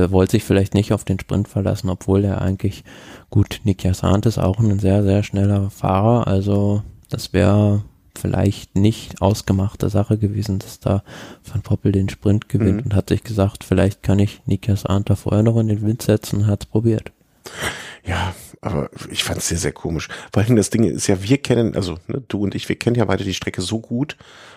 [0.00, 2.84] er wollte sich vielleicht nicht auf den Sprint verlassen, obwohl er eigentlich
[3.30, 7.82] gut, Nikias Sant ist auch ein sehr, sehr schneller Fahrer, also das wäre
[8.16, 11.02] vielleicht nicht ausgemachte Sache gewesen, dass da
[11.50, 12.84] Van Poppel den Sprint gewinnt mhm.
[12.84, 16.40] und hat sich gesagt, vielleicht kann ich Nikias Arndt vorher noch in den Wind setzen
[16.40, 17.10] und hat es probiert.
[18.04, 20.08] Ja, aber ich fand es sehr, sehr komisch.
[20.32, 22.96] Vor allem das Ding ist ja, wir kennen, also ne, du und ich, wir kennen
[22.96, 24.16] ja beide die Strecke so gut,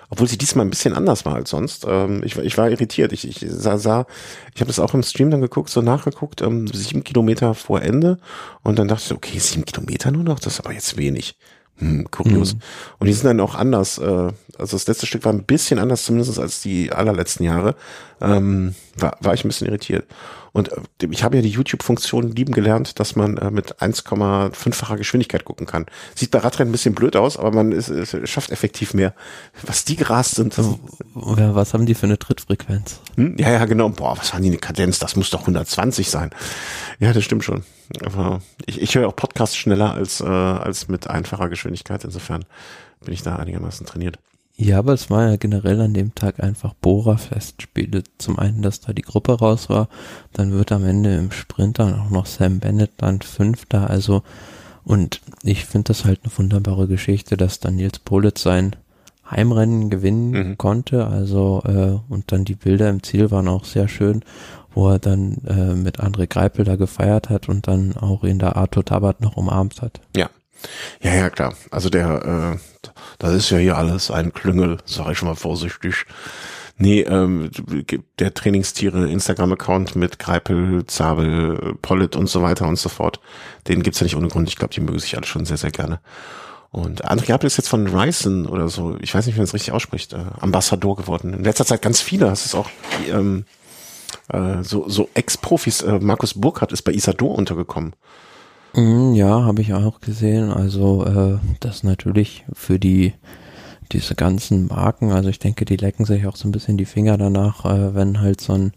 [0.09, 1.85] obwohl sie diesmal ein bisschen anders war als sonst.
[1.87, 3.11] Ähm, ich, ich war irritiert.
[3.11, 4.05] Ich, ich sah, sah
[4.53, 8.19] ich habe das auch im Stream dann geguckt, so nachgeguckt, ähm, sieben Kilometer vor Ende
[8.63, 11.37] und dann dachte ich, okay, sieben Kilometer nur noch, das ist aber jetzt wenig.
[11.79, 12.55] Hm, kurios.
[12.55, 12.59] Mhm.
[12.99, 13.99] Und die sind dann auch anders.
[13.99, 17.75] Äh, also das letzte Stück war ein bisschen anders, zumindest als die allerletzten Jahre.
[18.19, 20.05] Ähm, war, war ich ein bisschen irritiert.
[20.53, 25.45] Und äh, ich habe ja die YouTube-Funktion lieben gelernt, dass man äh, mit 1,5-facher Geschwindigkeit
[25.45, 25.85] gucken kann.
[26.15, 29.13] Sieht bei Radrennen ein bisschen blöd aus, aber man ist, ist, schafft effektiv mehr.
[29.63, 30.57] Was die gerast sind.
[30.57, 30.79] Also,
[31.13, 32.99] was haben die für eine Trittfrequenz?
[33.15, 33.35] Hm?
[33.37, 33.89] Ja, ja, genau.
[33.89, 34.99] Boah, was haben die eine Kadenz?
[34.99, 36.31] Das muss doch 120 sein.
[36.99, 37.63] Ja, das stimmt schon.
[38.03, 42.03] Aber ich, ich höre auch Podcasts schneller als, äh, als mit einfacher Geschwindigkeit.
[42.03, 42.45] Insofern
[43.03, 44.19] bin ich da einigermaßen trainiert.
[44.59, 48.03] Ja, aber es war ja generell an dem Tag einfach Bohrer-Festspiele.
[48.17, 49.87] Zum einen, dass da die Gruppe raus war,
[50.33, 54.23] dann wird am Ende im Sprint dann auch noch Sam Bennett dann Fünfter, also
[54.83, 58.75] und ich finde das halt eine wunderbare Geschichte, dass dann Nils Politz sein
[59.29, 60.57] Heimrennen gewinnen mhm.
[60.57, 64.23] konnte, also äh, und dann die Bilder im Ziel waren auch sehr schön,
[64.73, 68.55] wo er dann äh, mit André Greipel da gefeiert hat und dann auch in der
[68.55, 69.99] Arthur Tabat noch umarmt hat.
[70.15, 70.29] Ja,
[71.01, 71.53] ja, ja, klar.
[71.71, 72.89] Also der, äh,
[73.19, 76.05] das ist ja hier alles ein Klüngel, sage ich schon mal vorsichtig.
[76.79, 77.49] Nee, ähm,
[78.19, 83.19] der Trainingstiere Instagram-Account mit Greipel, Zabel, Pollet und so weiter und so fort,
[83.67, 84.47] den gibt's ja nicht ohne Grund.
[84.47, 85.99] Ich glaube, die mögen sich alle schon sehr, sehr gerne.
[86.69, 89.53] Und André Greipel ist jetzt von Ryzen oder so, ich weiß nicht, wie man es
[89.55, 91.33] richtig ausspricht, äh, Ambassador geworden.
[91.33, 92.69] In letzter Zeit ganz viele, das ist auch
[93.09, 93.45] ähm,
[94.29, 95.81] äh, so, so Ex-Profis.
[95.81, 97.95] Äh, Markus Burkhardt ist bei Isador untergekommen.
[98.73, 100.51] Mm, ja, habe ich auch gesehen.
[100.51, 103.13] Also äh, das natürlich für die
[103.91, 107.17] diese ganzen Marken, also ich denke, die lecken sich auch so ein bisschen die Finger
[107.17, 108.73] danach, äh, wenn halt so ein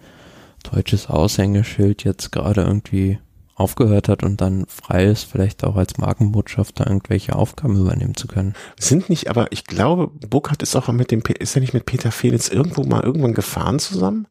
[0.71, 3.19] deutsches Aushängeschild jetzt gerade irgendwie
[3.55, 8.55] aufgehört hat und dann frei ist, vielleicht auch als Markenbotschafter irgendwelche Aufgaben übernehmen zu können.
[8.79, 12.11] Sind nicht, aber ich glaube, Burkhardt ist auch mit dem, ist er nicht mit Peter
[12.11, 14.27] Felix irgendwo mal irgendwann gefahren zusammen?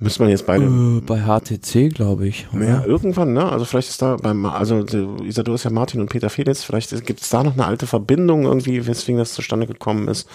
[0.00, 0.64] Müsste man jetzt beide.
[0.64, 2.48] Äh, bei HTC, glaube ich.
[2.54, 2.66] Oder?
[2.66, 3.44] Ja, irgendwann, ne?
[3.44, 4.78] Also vielleicht ist da beim, also
[5.24, 8.44] Isador ist ja Martin und Peter Felix, vielleicht gibt es da noch eine alte Verbindung
[8.44, 10.26] irgendwie, weswegen das zustande gekommen ist.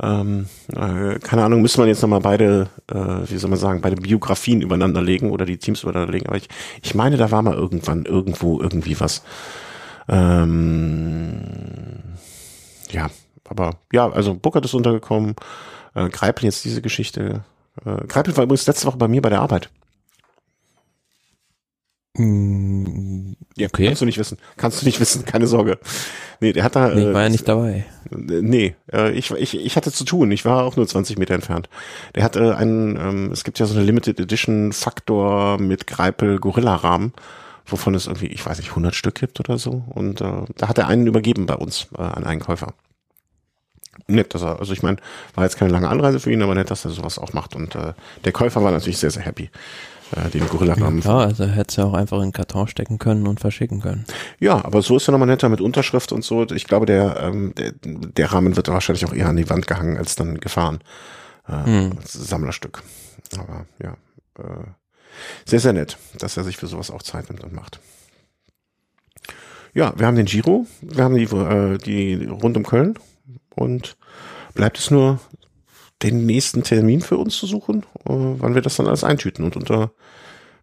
[0.00, 3.96] Ähm, äh, keine Ahnung, müsste man jetzt nochmal beide, äh, wie soll man sagen, beide
[3.96, 6.26] Biografien übereinander legen oder die Teams übereinander legen.
[6.26, 6.48] Aber ich,
[6.82, 9.22] ich meine, da war mal irgendwann irgendwo irgendwie was.
[10.08, 11.40] Ähm,
[12.90, 13.10] ja,
[13.48, 15.36] aber ja, also Burkhardt ist untergekommen.
[15.94, 17.44] Äh, Greipel jetzt diese Geschichte
[17.84, 19.70] äh, Greipel war übrigens letzte Woche bei mir bei der Arbeit.
[22.18, 23.86] Mm, ja, okay.
[23.86, 24.38] kannst du nicht wissen.
[24.56, 25.78] Kannst du nicht wissen, keine Sorge.
[26.40, 26.88] Nee, der hat da.
[26.88, 27.86] Nee, ich war äh, ja nicht dabei.
[28.10, 30.30] Äh, nee, äh, ich, ich, ich hatte zu tun.
[30.32, 31.68] Ich war auch nur 20 Meter entfernt.
[32.14, 36.38] Der hat äh, einen, ähm, es gibt ja so eine Limited Edition Faktor mit Greipel
[36.38, 37.12] Gorilla Rahmen,
[37.66, 39.84] wovon es irgendwie, ich weiß nicht, 100 Stück gibt oder so.
[39.88, 42.74] Und äh, da hat er einen übergeben bei uns äh, an einen Käufer
[44.06, 44.98] nett, dass er, also ich meine,
[45.34, 47.54] war jetzt keine lange Anreise für ihn, aber nett, dass er sowas auch macht.
[47.54, 47.94] Und äh,
[48.24, 49.50] der Käufer war natürlich sehr, sehr happy,
[50.16, 51.02] äh, den Gorilla-Namen.
[51.02, 53.80] Ja, also er hätte es ja auch einfach in den Karton stecken können und verschicken
[53.80, 54.04] können.
[54.38, 56.46] Ja, aber so ist er nochmal netter mit Unterschrift und so.
[56.50, 59.96] Ich glaube, der, ähm, der, der Rahmen wird wahrscheinlich auch eher an die Wand gehangen,
[59.96, 60.80] als dann gefahren.
[61.48, 61.92] Äh, hm.
[62.04, 62.82] Sammlerstück.
[63.38, 63.96] Aber ja,
[64.38, 64.66] äh,
[65.44, 67.80] sehr, sehr nett, dass er sich für sowas auch Zeit nimmt und macht.
[69.74, 72.98] Ja, wir haben den Giro, wir haben die, äh, die rund um Köln
[73.58, 73.96] und
[74.54, 75.20] bleibt es nur,
[76.02, 79.56] den nächsten Termin für uns zu suchen, äh, wann wir das dann alles eintüten und
[79.56, 79.90] unter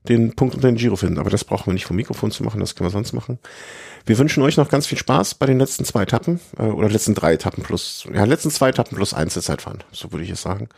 [0.08, 1.20] den Punkt unter den Giro finden.
[1.20, 3.40] Aber das brauchen wir nicht vom Mikrofon zu machen, das können wir sonst machen.
[4.06, 7.16] Wir wünschen euch noch ganz viel Spaß bei den letzten zwei Etappen äh, oder letzten
[7.16, 10.70] drei Etappen plus, ja, letzten zwei Etappen plus Einzelzeitfahren, so würde ich es sagen.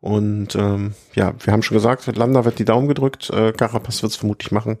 [0.00, 4.10] Und ähm, ja, wir haben schon gesagt, Landa wird die Daumen gedrückt, äh, Carapaz wird
[4.10, 4.78] es vermutlich machen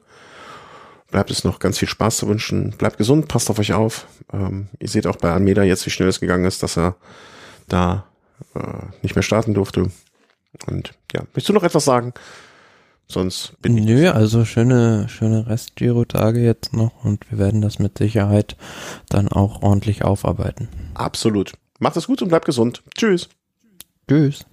[1.12, 2.70] bleibt es noch ganz viel Spaß zu wünschen.
[2.76, 4.06] Bleibt gesund, passt auf euch auf.
[4.32, 6.96] Ähm, ihr seht auch bei Almeida jetzt, wie schnell es gegangen ist, dass er
[7.68, 8.06] da
[8.56, 9.90] äh, nicht mehr starten durfte.
[10.66, 12.12] Und ja, willst du noch etwas sagen?
[13.06, 13.84] Sonst bin ich.
[13.84, 18.56] Nö, also schöne, schöne Rest-Giro-Tage jetzt noch und wir werden das mit Sicherheit
[19.08, 20.68] dann auch ordentlich aufarbeiten.
[20.94, 21.52] Absolut.
[21.78, 22.82] Macht es gut und bleibt gesund.
[22.96, 23.28] Tschüss.
[24.08, 24.46] Tschüss.